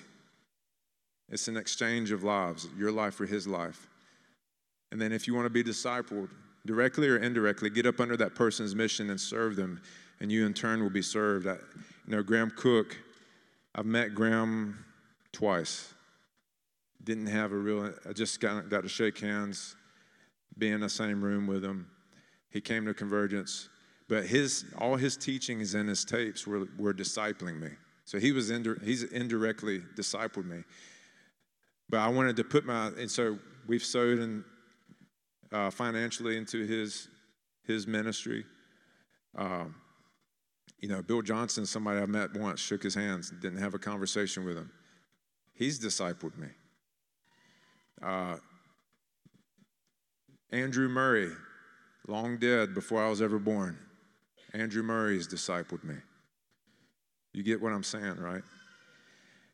It's 1.28 1.46
an 1.46 1.56
exchange 1.56 2.10
of 2.10 2.24
lives, 2.24 2.66
your 2.76 2.90
life 2.90 3.14
for 3.14 3.26
his 3.26 3.46
life. 3.46 3.86
And 4.90 5.00
then 5.00 5.12
if 5.12 5.26
you 5.26 5.34
want 5.34 5.46
to 5.46 5.50
be 5.50 5.62
discipled, 5.62 6.28
directly 6.66 7.08
or 7.08 7.18
indirectly, 7.18 7.70
get 7.70 7.86
up 7.86 8.00
under 8.00 8.16
that 8.16 8.34
person's 8.34 8.74
mission 8.74 9.10
and 9.10 9.20
serve 9.20 9.56
them, 9.56 9.80
and 10.20 10.32
you 10.32 10.46
in 10.46 10.54
turn 10.54 10.82
will 10.82 10.90
be 10.90 11.02
served. 11.02 11.46
I, 11.46 11.54
you 12.06 12.16
know, 12.16 12.22
Graham 12.22 12.50
Cooke, 12.56 12.96
I've 13.74 13.86
met 13.86 14.14
Graham 14.14 14.84
twice. 15.32 15.92
Didn't 17.02 17.26
have 17.26 17.52
a 17.52 17.56
real, 17.56 17.94
I 18.08 18.12
just 18.12 18.40
got, 18.40 18.68
got 18.68 18.82
to 18.82 18.88
shake 18.88 19.18
hands, 19.18 19.76
be 20.58 20.68
in 20.68 20.80
the 20.80 20.88
same 20.88 21.22
room 21.22 21.46
with 21.46 21.64
him. 21.64 21.88
He 22.50 22.60
came 22.60 22.84
to 22.86 22.94
Convergence, 22.94 23.68
but 24.08 24.26
his, 24.26 24.64
all 24.76 24.96
his 24.96 25.16
teachings 25.16 25.74
and 25.74 25.88
his 25.88 26.04
tapes 26.04 26.46
were, 26.46 26.66
were 26.78 26.92
discipling 26.92 27.60
me. 27.60 27.70
So 28.04 28.18
he 28.18 28.32
was, 28.32 28.50
indi- 28.50 28.84
he's 28.84 29.04
indirectly 29.04 29.82
discipled 29.96 30.46
me. 30.46 30.64
But 31.88 32.00
I 32.00 32.08
wanted 32.08 32.36
to 32.36 32.44
put 32.44 32.66
my, 32.66 32.88
and 32.88 33.10
so 33.10 33.38
we've 33.66 33.84
sowed 33.84 34.18
in, 34.18 34.44
uh, 35.52 35.70
financially 35.70 36.36
into 36.36 36.66
his, 36.66 37.08
his 37.64 37.86
ministry. 37.86 38.44
Um, 39.36 39.74
you 40.80 40.88
know, 40.88 41.02
Bill 41.02 41.22
Johnson, 41.22 41.66
somebody 41.66 42.00
I 42.00 42.06
met 42.06 42.34
once, 42.34 42.60
shook 42.60 42.82
his 42.82 42.94
hands, 42.94 43.30
didn't 43.30 43.58
have 43.58 43.74
a 43.74 43.78
conversation 43.78 44.44
with 44.44 44.56
him. 44.56 44.70
He's 45.52 45.78
discipled 45.78 46.36
me. 46.38 46.48
Uh, 48.02 48.36
Andrew 50.50 50.88
Murray, 50.88 51.30
long 52.08 52.38
dead 52.38 52.74
before 52.74 53.04
I 53.04 53.08
was 53.08 53.20
ever 53.20 53.38
born. 53.38 53.78
Andrew 54.52 54.82
Murray 54.82 55.14
Murray's 55.14 55.28
discipled 55.28 55.84
me. 55.84 55.94
You 57.32 57.42
get 57.42 57.60
what 57.60 57.72
I'm 57.72 57.84
saying, 57.84 58.16
right? 58.16 58.42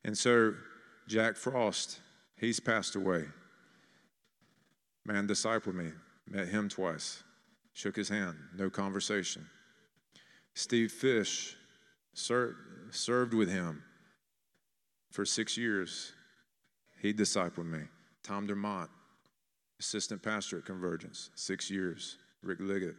And 0.04 0.16
so, 0.16 0.54
Jack 1.08 1.36
Frost, 1.36 1.98
He's 2.38 2.60
passed 2.60 2.96
away. 2.96 3.24
Man 5.04 5.26
discipled 5.26 5.74
me, 5.74 5.92
met 6.28 6.48
him 6.48 6.68
twice, 6.68 7.22
shook 7.72 7.96
his 7.96 8.08
hand, 8.08 8.36
no 8.56 8.68
conversation. 8.68 9.46
Steve 10.56 10.90
Fish 10.90 11.54
ser- 12.14 12.56
served 12.90 13.34
with 13.34 13.50
him 13.50 13.82
for 15.12 15.26
six 15.26 15.58
years. 15.58 16.12
He 17.02 17.12
discipled 17.12 17.66
me. 17.66 17.82
Tom 18.22 18.46
Dermott, 18.46 18.88
assistant 19.78 20.22
pastor 20.22 20.58
at 20.58 20.64
Convergence, 20.64 21.28
six 21.34 21.70
years. 21.70 22.16
Rick 22.42 22.60
Liggett, 22.60 22.96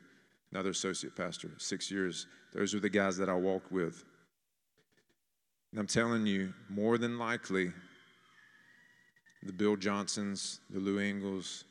another 0.51 0.69
associate 0.69 1.15
pastor, 1.15 1.49
six 1.57 1.89
years. 1.89 2.27
Those 2.53 2.75
are 2.75 2.79
the 2.79 2.89
guys 2.89 3.17
that 3.17 3.27
I 3.27 3.33
walked 3.33 3.71
with. 3.71 4.03
And 5.71 5.79
I'm 5.79 5.87
telling 5.87 6.27
you, 6.27 6.53
more 6.69 6.99
than 6.99 7.17
likely, 7.17 7.71
the 9.41 9.53
Bill 9.53 9.75
Johnsons, 9.75 10.59
the 10.69 10.79
Lou 10.79 10.99
Engles, 10.99 11.63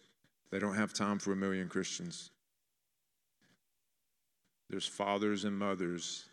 they 0.51 0.59
don't 0.59 0.75
have 0.75 0.93
time 0.93 1.21
for 1.21 1.33
a 1.33 1.37
million 1.37 1.69
Christians. 1.69 2.31
There's 4.69 4.87
fathers 4.87 5.45
and 5.45 5.57
mothers 5.57 6.25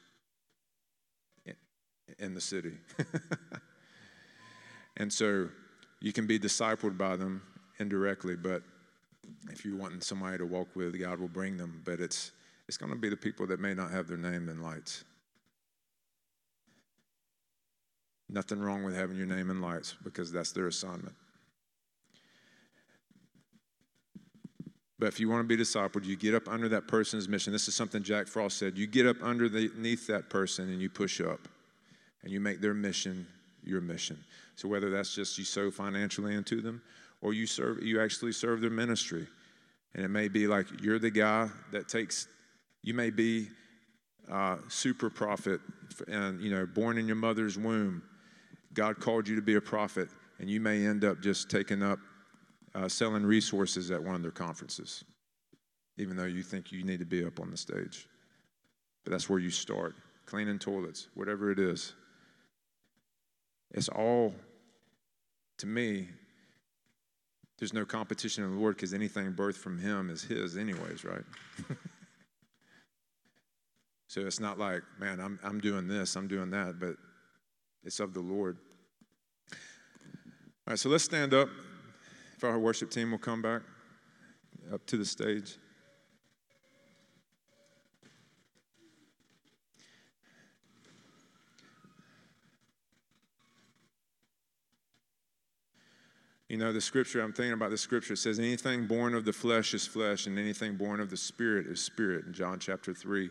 in 2.19 2.34
the 2.34 2.41
city. 2.41 2.74
and 4.98 5.12
so 5.12 5.50
you 6.02 6.13
can 6.13 6.28
be 6.28 6.39
discipled 6.39 6.98
by 6.98 7.15
them 7.15 7.41
indirectly, 7.80 8.36
but 8.36 8.63
if 9.50 9.65
you're 9.65 9.78
wanting 9.78 10.02
somebody 10.02 10.38
to 10.38 10.46
walk 10.46 10.67
with, 10.76 11.00
God 11.00 11.19
will 11.19 11.28
bring 11.28 11.58
them. 11.58 11.82
But 11.86 12.00
it's, 12.00 12.32
it's 12.67 12.78
going 12.78 12.91
to 12.91 12.98
be 12.98 13.10
the 13.10 13.17
people 13.17 13.48
that 13.48 13.60
may 13.60 13.74
not 13.74 13.91
have 13.91 14.08
their 14.08 14.17
name 14.17 14.50
in 14.50 14.62
lights. 14.62 15.04
Nothing 18.30 18.60
wrong 18.60 18.84
with 18.84 18.96
having 18.96 19.17
your 19.17 19.28
name 19.28 19.50
in 19.50 19.62
lights 19.62 19.96
because 20.04 20.32
that's 20.32 20.52
their 20.52 20.67
assignment. 20.67 21.15
But 25.04 25.10
if 25.10 25.20
you 25.20 25.28
want 25.28 25.42
to 25.42 25.58
be 25.58 25.62
discipled, 25.62 26.06
you 26.06 26.16
get 26.16 26.34
up 26.34 26.48
under 26.48 26.70
that 26.70 26.88
person's 26.88 27.28
mission. 27.28 27.52
This 27.52 27.68
is 27.68 27.76
something 27.76 28.02
Jack 28.02 28.26
Frost 28.26 28.58
said. 28.58 28.78
You 28.78 28.88
get 28.88 29.06
up 29.06 29.22
underneath 29.22 30.08
that 30.08 30.30
person 30.30 30.70
and 30.70 30.82
you 30.82 30.89
push 30.89 31.20
up 31.20 31.42
and 32.22 32.32
you 32.32 32.39
make 32.39 32.62
their 32.62 32.74
mission 32.74 33.28
your 33.66 33.82
mission. 33.82 34.18
So 34.56 34.70
whether 34.70 34.89
that's 34.89 35.13
just 35.13 35.38
you 35.38 35.44
sow 35.44 35.72
financially 35.72 36.36
into 36.36 36.62
them 36.62 36.82
or 37.22 37.34
you 37.34 37.46
serve 37.48 37.84
you 37.84 38.02
actually 38.02 38.32
serve 38.32 38.62
their 38.62 38.70
ministry. 38.70 39.28
And 39.94 40.06
it 40.06 40.08
may 40.08 40.30
be 40.30 40.48
like 40.48 40.68
you're 40.82 41.00
the 41.00 41.12
guy 41.12 41.50
that 41.74 41.89
takes 41.89 42.30
you 42.82 42.94
may 42.94 43.10
be 43.10 43.50
uh, 44.32 44.56
super 44.70 45.10
prophet 45.10 45.60
and 46.08 46.39
you 46.39 46.50
know 46.50 46.66
born 46.66 46.98
in 46.98 47.08
your 47.08 47.18
mother's 47.18 47.58
womb. 47.58 48.04
God 48.74 49.02
called 49.02 49.28
you 49.28 49.36
to 49.36 49.42
be 49.42 49.56
a 49.56 49.62
prophet 49.62 50.08
and 50.39 50.50
you 50.50 50.62
may 50.62 50.86
end 50.86 51.04
up 51.04 51.20
just 51.20 51.50
taking 51.50 51.84
up 51.84 52.00
uh, 52.75 52.88
selling 52.88 53.25
resources 53.25 53.91
at 53.91 54.03
one 54.03 54.15
of 54.15 54.21
their 54.21 54.31
conferences, 54.31 55.03
even 55.97 56.17
though 56.17 56.25
you 56.25 56.43
think 56.43 56.71
you 56.71 56.83
need 56.83 56.99
to 56.99 57.05
be 57.05 57.23
up 57.23 57.39
on 57.39 57.51
the 57.51 57.57
stage. 57.57 58.07
But 59.03 59.12
that's 59.12 59.29
where 59.29 59.39
you 59.39 59.49
start 59.49 59.95
cleaning 60.25 60.59
toilets, 60.59 61.07
whatever 61.13 61.51
it 61.51 61.59
is. 61.59 61.93
It's 63.71 63.89
all, 63.89 64.33
to 65.57 65.67
me, 65.67 66.07
there's 67.59 67.73
no 67.73 67.86
competition 67.86 68.43
in 68.43 68.51
the 68.51 68.59
Lord 68.59 68.75
because 68.75 68.93
anything 68.93 69.33
birthed 69.33 69.57
from 69.57 69.79
Him 69.79 70.09
is 70.09 70.23
His, 70.23 70.57
anyways, 70.57 71.03
right? 71.03 71.23
so 74.07 74.21
it's 74.21 74.39
not 74.39 74.57
like, 74.57 74.81
man, 74.99 75.19
I'm, 75.19 75.39
I'm 75.43 75.59
doing 75.59 75.88
this, 75.88 76.15
I'm 76.15 76.27
doing 76.27 76.49
that, 76.51 76.79
but 76.79 76.95
it's 77.83 77.99
of 77.99 78.13
the 78.13 78.21
Lord. 78.21 78.57
All 79.51 79.57
right, 80.71 80.79
so 80.79 80.89
let's 80.89 81.03
stand 81.03 81.33
up. 81.33 81.49
Our 82.43 82.60
worship 82.60 82.89
team 82.89 83.12
will 83.12 83.17
come 83.17 83.41
back 83.41 83.62
up 84.74 84.86
to 84.88 84.97
the 84.97 85.05
stage. 85.05 85.57
You 96.49 96.57
know, 96.57 96.72
the 96.72 96.82
scripture, 96.82 97.22
I'm 97.22 97.34
thinking 97.34 97.53
about 97.53 97.72
the 97.72 97.78
scripture, 97.78 98.15
says, 98.15 98.38
anything 98.38 98.86
born 98.86 99.15
of 99.15 99.26
the 99.26 99.34
flesh 99.34 99.74
is 99.74 99.88
flesh, 99.88 100.28
and 100.28 100.38
anything 100.38 100.76
born 100.76 100.99
of 100.99 101.09
the 101.09 101.18
spirit 101.18 101.65
is 101.65 101.82
spirit, 101.82 102.26
in 102.26 102.34
John 102.34 102.59
chapter 102.59 102.93
3. 102.93 103.30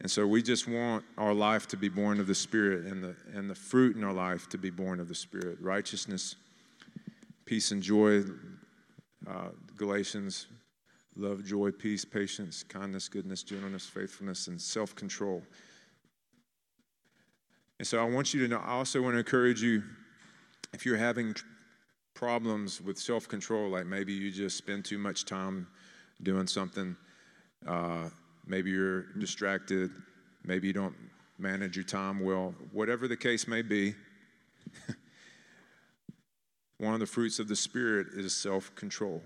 And 0.00 0.10
so 0.10 0.26
we 0.26 0.42
just 0.42 0.68
want 0.68 1.04
our 1.16 1.34
life 1.34 1.66
to 1.68 1.76
be 1.76 1.88
born 1.88 2.20
of 2.20 2.26
the 2.26 2.34
Spirit 2.34 2.86
and 2.86 3.02
the, 3.02 3.16
and 3.34 3.50
the 3.50 3.54
fruit 3.54 3.96
in 3.96 4.04
our 4.04 4.12
life 4.12 4.48
to 4.50 4.58
be 4.58 4.70
born 4.70 5.00
of 5.00 5.08
the 5.08 5.14
Spirit 5.14 5.58
righteousness, 5.60 6.36
peace 7.48 7.70
and 7.70 7.82
joy. 7.82 8.22
Uh, 9.26 9.48
Galatians, 9.74 10.48
love, 11.16 11.42
joy, 11.46 11.70
peace, 11.70 12.04
patience, 12.04 12.62
kindness, 12.62 13.08
goodness, 13.08 13.42
gentleness, 13.42 13.86
faithfulness, 13.86 14.48
and 14.48 14.60
self 14.60 14.94
control. 14.94 15.42
And 17.78 17.88
so 17.88 18.00
I 18.00 18.04
want 18.04 18.34
you 18.34 18.40
to 18.40 18.48
know, 18.48 18.58
I 18.58 18.72
also 18.72 19.00
want 19.00 19.14
to 19.14 19.18
encourage 19.18 19.62
you 19.62 19.82
if 20.74 20.84
you're 20.84 20.98
having 20.98 21.34
problems 22.12 22.82
with 22.82 22.98
self 22.98 23.26
control, 23.26 23.70
like 23.70 23.86
maybe 23.86 24.12
you 24.12 24.30
just 24.30 24.58
spend 24.58 24.84
too 24.84 24.98
much 24.98 25.24
time 25.24 25.68
doing 26.22 26.46
something, 26.46 26.94
uh, 27.66 28.10
maybe 28.46 28.70
you're 28.70 29.04
distracted, 29.18 29.90
maybe 30.44 30.66
you 30.66 30.74
don't 30.74 30.96
manage 31.38 31.76
your 31.76 31.84
time 31.86 32.20
well, 32.20 32.54
whatever 32.72 33.08
the 33.08 33.16
case 33.16 33.48
may 33.48 33.62
be, 33.62 33.94
one 36.78 36.94
of 36.94 37.00
the 37.00 37.06
fruits 37.06 37.38
of 37.38 37.48
the 37.48 37.56
Spirit 37.56 38.08
is 38.14 38.34
self 38.34 38.74
control. 38.74 39.22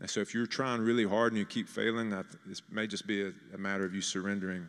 And 0.00 0.10
so 0.10 0.20
if 0.20 0.34
you're 0.34 0.46
trying 0.46 0.80
really 0.80 1.06
hard 1.06 1.32
and 1.32 1.38
you 1.38 1.46
keep 1.46 1.68
failing, 1.68 2.10
this 2.46 2.62
may 2.70 2.86
just 2.86 3.06
be 3.06 3.22
a, 3.22 3.32
a 3.54 3.58
matter 3.58 3.84
of 3.84 3.94
you 3.94 4.00
surrendering 4.00 4.66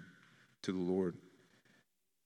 to 0.62 0.72
the 0.72 0.78
Lord 0.78 1.16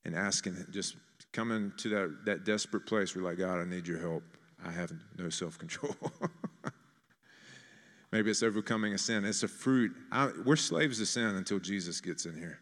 and 0.03 0.15
asking, 0.15 0.57
just 0.71 0.97
coming 1.31 1.71
to 1.77 1.89
that, 1.89 2.25
that 2.25 2.45
desperate 2.45 2.85
place 2.85 3.15
where, 3.15 3.23
like, 3.23 3.37
God, 3.37 3.59
I 3.59 3.65
need 3.65 3.87
your 3.87 3.99
help. 3.99 4.23
I 4.65 4.71
have 4.71 4.91
no 5.17 5.29
self 5.29 5.57
control. 5.57 5.95
Maybe 8.11 8.31
it's 8.31 8.43
overcoming 8.43 8.93
a 8.93 8.97
sin. 8.97 9.25
It's 9.25 9.43
a 9.43 9.47
fruit. 9.47 9.91
I, 10.11 10.31
we're 10.45 10.55
slaves 10.55 10.97
to 10.99 11.05
sin 11.05 11.35
until 11.35 11.59
Jesus 11.59 12.01
gets 12.01 12.25
in 12.25 12.35
here. 12.35 12.59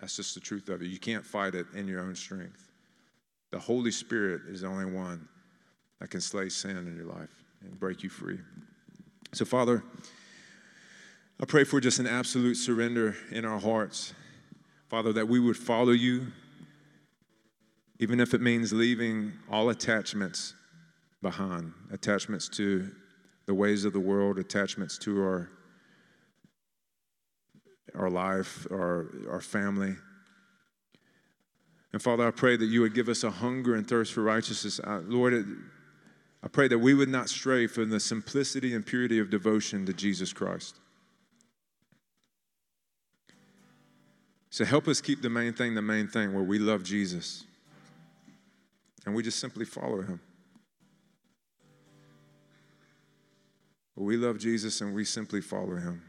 That's 0.00 0.16
just 0.16 0.34
the 0.34 0.40
truth 0.40 0.68
of 0.68 0.82
it. 0.82 0.86
You 0.86 0.98
can't 0.98 1.24
fight 1.24 1.54
it 1.54 1.66
in 1.74 1.88
your 1.88 2.00
own 2.00 2.14
strength. 2.14 2.70
The 3.50 3.58
Holy 3.58 3.90
Spirit 3.90 4.42
is 4.48 4.62
the 4.62 4.68
only 4.68 4.90
one 4.90 5.28
that 6.02 6.10
can 6.10 6.20
slay 6.20 6.48
sin 6.48 6.76
in 6.76 6.96
your 6.96 7.06
life 7.06 7.30
and 7.60 7.78
break 7.78 8.02
you 8.02 8.10
free. 8.10 8.40
So, 9.34 9.44
Father, 9.44 9.84
I 11.40 11.44
pray 11.44 11.62
for 11.62 11.80
just 11.80 12.00
an 12.00 12.08
absolute 12.08 12.56
surrender 12.56 13.14
in 13.30 13.44
our 13.44 13.60
hearts. 13.60 14.12
Father, 14.88 15.12
that 15.12 15.28
we 15.28 15.38
would 15.38 15.56
follow 15.56 15.92
you, 15.92 16.26
even 18.00 18.18
if 18.18 18.34
it 18.34 18.40
means 18.40 18.72
leaving 18.72 19.32
all 19.48 19.70
attachments 19.70 20.54
behind 21.22 21.72
attachments 21.92 22.48
to 22.48 22.90
the 23.46 23.54
ways 23.54 23.84
of 23.84 23.92
the 23.92 24.00
world, 24.00 24.40
attachments 24.40 24.98
to 24.98 25.22
our, 25.22 25.50
our 27.94 28.10
life, 28.10 28.66
our, 28.72 29.06
our 29.30 29.40
family. 29.40 29.94
And 31.92 32.02
Father, 32.02 32.26
I 32.26 32.32
pray 32.32 32.56
that 32.56 32.66
you 32.66 32.80
would 32.80 32.92
give 32.92 33.08
us 33.08 33.22
a 33.22 33.30
hunger 33.30 33.76
and 33.76 33.86
thirst 33.86 34.12
for 34.12 34.22
righteousness. 34.22 34.80
Uh, 34.80 35.02
Lord, 35.06 35.32
it, 35.32 35.46
I 36.42 36.48
pray 36.48 36.68
that 36.68 36.78
we 36.78 36.94
would 36.94 37.08
not 37.08 37.28
stray 37.28 37.66
from 37.66 37.90
the 37.90 38.00
simplicity 38.00 38.74
and 38.74 38.84
purity 38.84 39.18
of 39.18 39.30
devotion 39.30 39.86
to 39.86 39.92
Jesus 39.92 40.32
Christ. 40.32 40.76
So 44.50 44.64
help 44.64 44.88
us 44.88 45.00
keep 45.00 45.22
the 45.22 45.30
main 45.30 45.52
thing 45.52 45.74
the 45.74 45.82
main 45.82 46.08
thing 46.08 46.34
where 46.34 46.42
we 46.42 46.58
love 46.58 46.82
Jesus 46.82 47.44
and 49.06 49.14
we 49.14 49.22
just 49.22 49.38
simply 49.38 49.64
follow 49.64 50.02
him. 50.02 50.20
we 53.96 54.16
love 54.16 54.38
Jesus 54.38 54.80
and 54.80 54.94
we 54.94 55.04
simply 55.04 55.40
follow 55.40 55.76
him. 55.76 56.02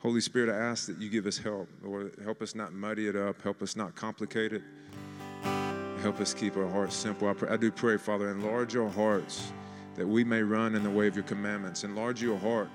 Holy 0.00 0.20
Spirit, 0.20 0.50
I 0.50 0.58
ask 0.58 0.86
that 0.88 0.98
you 0.98 1.08
give 1.08 1.26
us 1.26 1.38
help. 1.38 1.68
Lord, 1.82 2.14
help 2.22 2.42
us 2.42 2.54
not 2.54 2.72
muddy 2.72 3.08
it 3.08 3.16
up, 3.16 3.40
help 3.42 3.62
us 3.62 3.74
not 3.74 3.94
complicate 3.94 4.52
it. 4.52 4.62
Help 6.04 6.20
us 6.20 6.34
keep 6.34 6.54
our 6.58 6.68
hearts 6.68 6.94
simple. 6.94 7.28
I, 7.28 7.54
I 7.54 7.56
do 7.56 7.70
pray, 7.70 7.96
Father, 7.96 8.28
enlarge 8.28 8.76
our 8.76 8.90
hearts 8.90 9.54
that 9.94 10.06
we 10.06 10.22
may 10.22 10.42
run 10.42 10.74
in 10.74 10.82
the 10.82 10.90
way 10.90 11.06
of 11.06 11.14
your 11.14 11.24
commandments. 11.24 11.82
Enlarge 11.82 12.20
your 12.20 12.36
heart, 12.36 12.68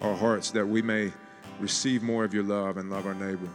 our 0.00 0.16
hearts, 0.16 0.50
that 0.52 0.66
we 0.66 0.80
may 0.80 1.12
receive 1.58 2.02
more 2.02 2.24
of 2.24 2.32
your 2.32 2.42
love 2.42 2.78
and 2.78 2.88
love 2.88 3.06
our 3.06 3.12
neighbor. 3.12 3.50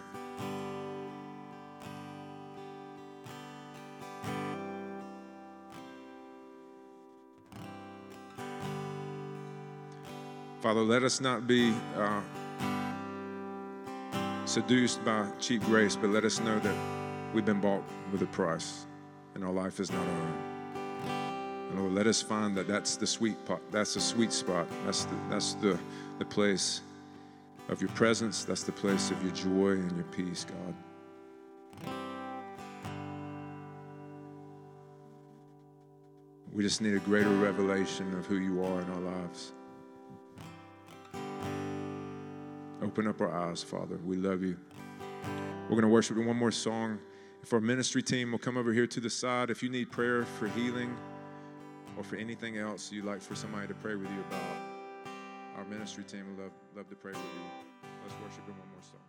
Father, 10.62 10.82
let 10.82 11.02
us 11.02 11.20
not 11.20 11.48
be 11.48 11.74
uh, 11.98 12.22
seduced 14.46 15.04
by 15.04 15.28
cheap 15.40 15.64
grace, 15.64 15.96
but 15.96 16.12
let 16.12 16.24
us 16.24 16.40
know 16.40 16.60
that 16.60 16.76
we've 17.34 17.44
been 17.44 17.60
bought 17.60 17.82
with 18.12 18.22
a 18.22 18.28
price 18.28 18.86
and 19.36 19.44
our 19.44 19.52
life 19.52 19.80
is 19.80 19.92
not 19.92 20.02
our 20.02 20.22
own. 20.22 20.56
And 21.70 21.80
Lord, 21.80 21.94
let 21.94 22.08
us 22.08 22.22
find 22.22 22.56
that 22.56 22.68
that's 22.68 22.96
the 22.96 23.06
sweet 23.06 23.44
pot, 23.46 23.62
that's 23.72 23.94
the 23.94 24.02
sweet 24.02 24.34
spot, 24.34 24.68
that's 24.86 25.06
the, 25.06 25.16
that's 25.30 25.54
the, 25.56 25.78
the 26.20 26.26
place 26.26 26.82
of 27.70 27.82
your 27.82 27.92
presence, 27.92 28.44
that's 28.44 28.64
the 28.64 28.72
place 28.72 29.12
of 29.12 29.22
your 29.22 29.34
joy 29.34 29.72
and 29.72 29.92
your 29.96 30.06
peace, 30.06 30.46
God. 30.46 31.94
We 36.54 36.64
just 36.64 36.82
need 36.82 36.96
a 36.96 37.00
greater 37.00 37.30
revelation 37.30 38.18
of 38.18 38.26
who 38.26 38.38
you 38.38 38.64
are 38.64 38.82
in 38.82 38.90
our 38.90 39.02
lives. 39.02 39.52
Open 42.82 43.08
up 43.08 43.20
our 43.20 43.50
eyes, 43.50 43.62
Father. 43.62 44.00
We 44.06 44.16
love 44.16 44.42
you. 44.42 44.56
We're 45.64 45.72
going 45.72 45.82
to 45.82 45.90
worship 45.90 46.16
with 46.16 46.26
one 46.28 46.38
more 46.38 46.52
song. 46.52 47.00
If 47.46 47.54
our 47.54 47.62
ministry 47.62 48.02
team 48.02 48.32
will 48.32 48.40
come 48.40 48.58
over 48.58 48.74
here 48.74 48.88
to 48.88 49.00
the 49.00 49.08
side, 49.08 49.52
if 49.52 49.62
you 49.62 49.70
need 49.70 49.92
prayer 49.92 50.26
for 50.26 50.48
healing 50.48 50.98
or 51.96 52.04
for 52.04 52.16
anything 52.16 52.58
else 52.58 52.92
you'd 52.92 53.06
like 53.06 53.22
for 53.22 53.36
somebody 53.36 53.68
to 53.68 53.76
pray 53.76 53.94
with 53.94 54.10
you 54.10 54.20
about, 54.22 54.58
our 55.56 55.64
ministry 55.66 56.04
team 56.04 56.26
would 56.28 56.44
love, 56.44 56.52
love 56.76 56.90
to 56.90 56.96
pray 56.96 57.12
with 57.12 57.22
you. 57.22 57.88
Let's 58.02 58.16
worship 58.24 58.48
in 58.48 58.58
one 58.58 58.68
more 58.74 58.82
song. 58.82 59.05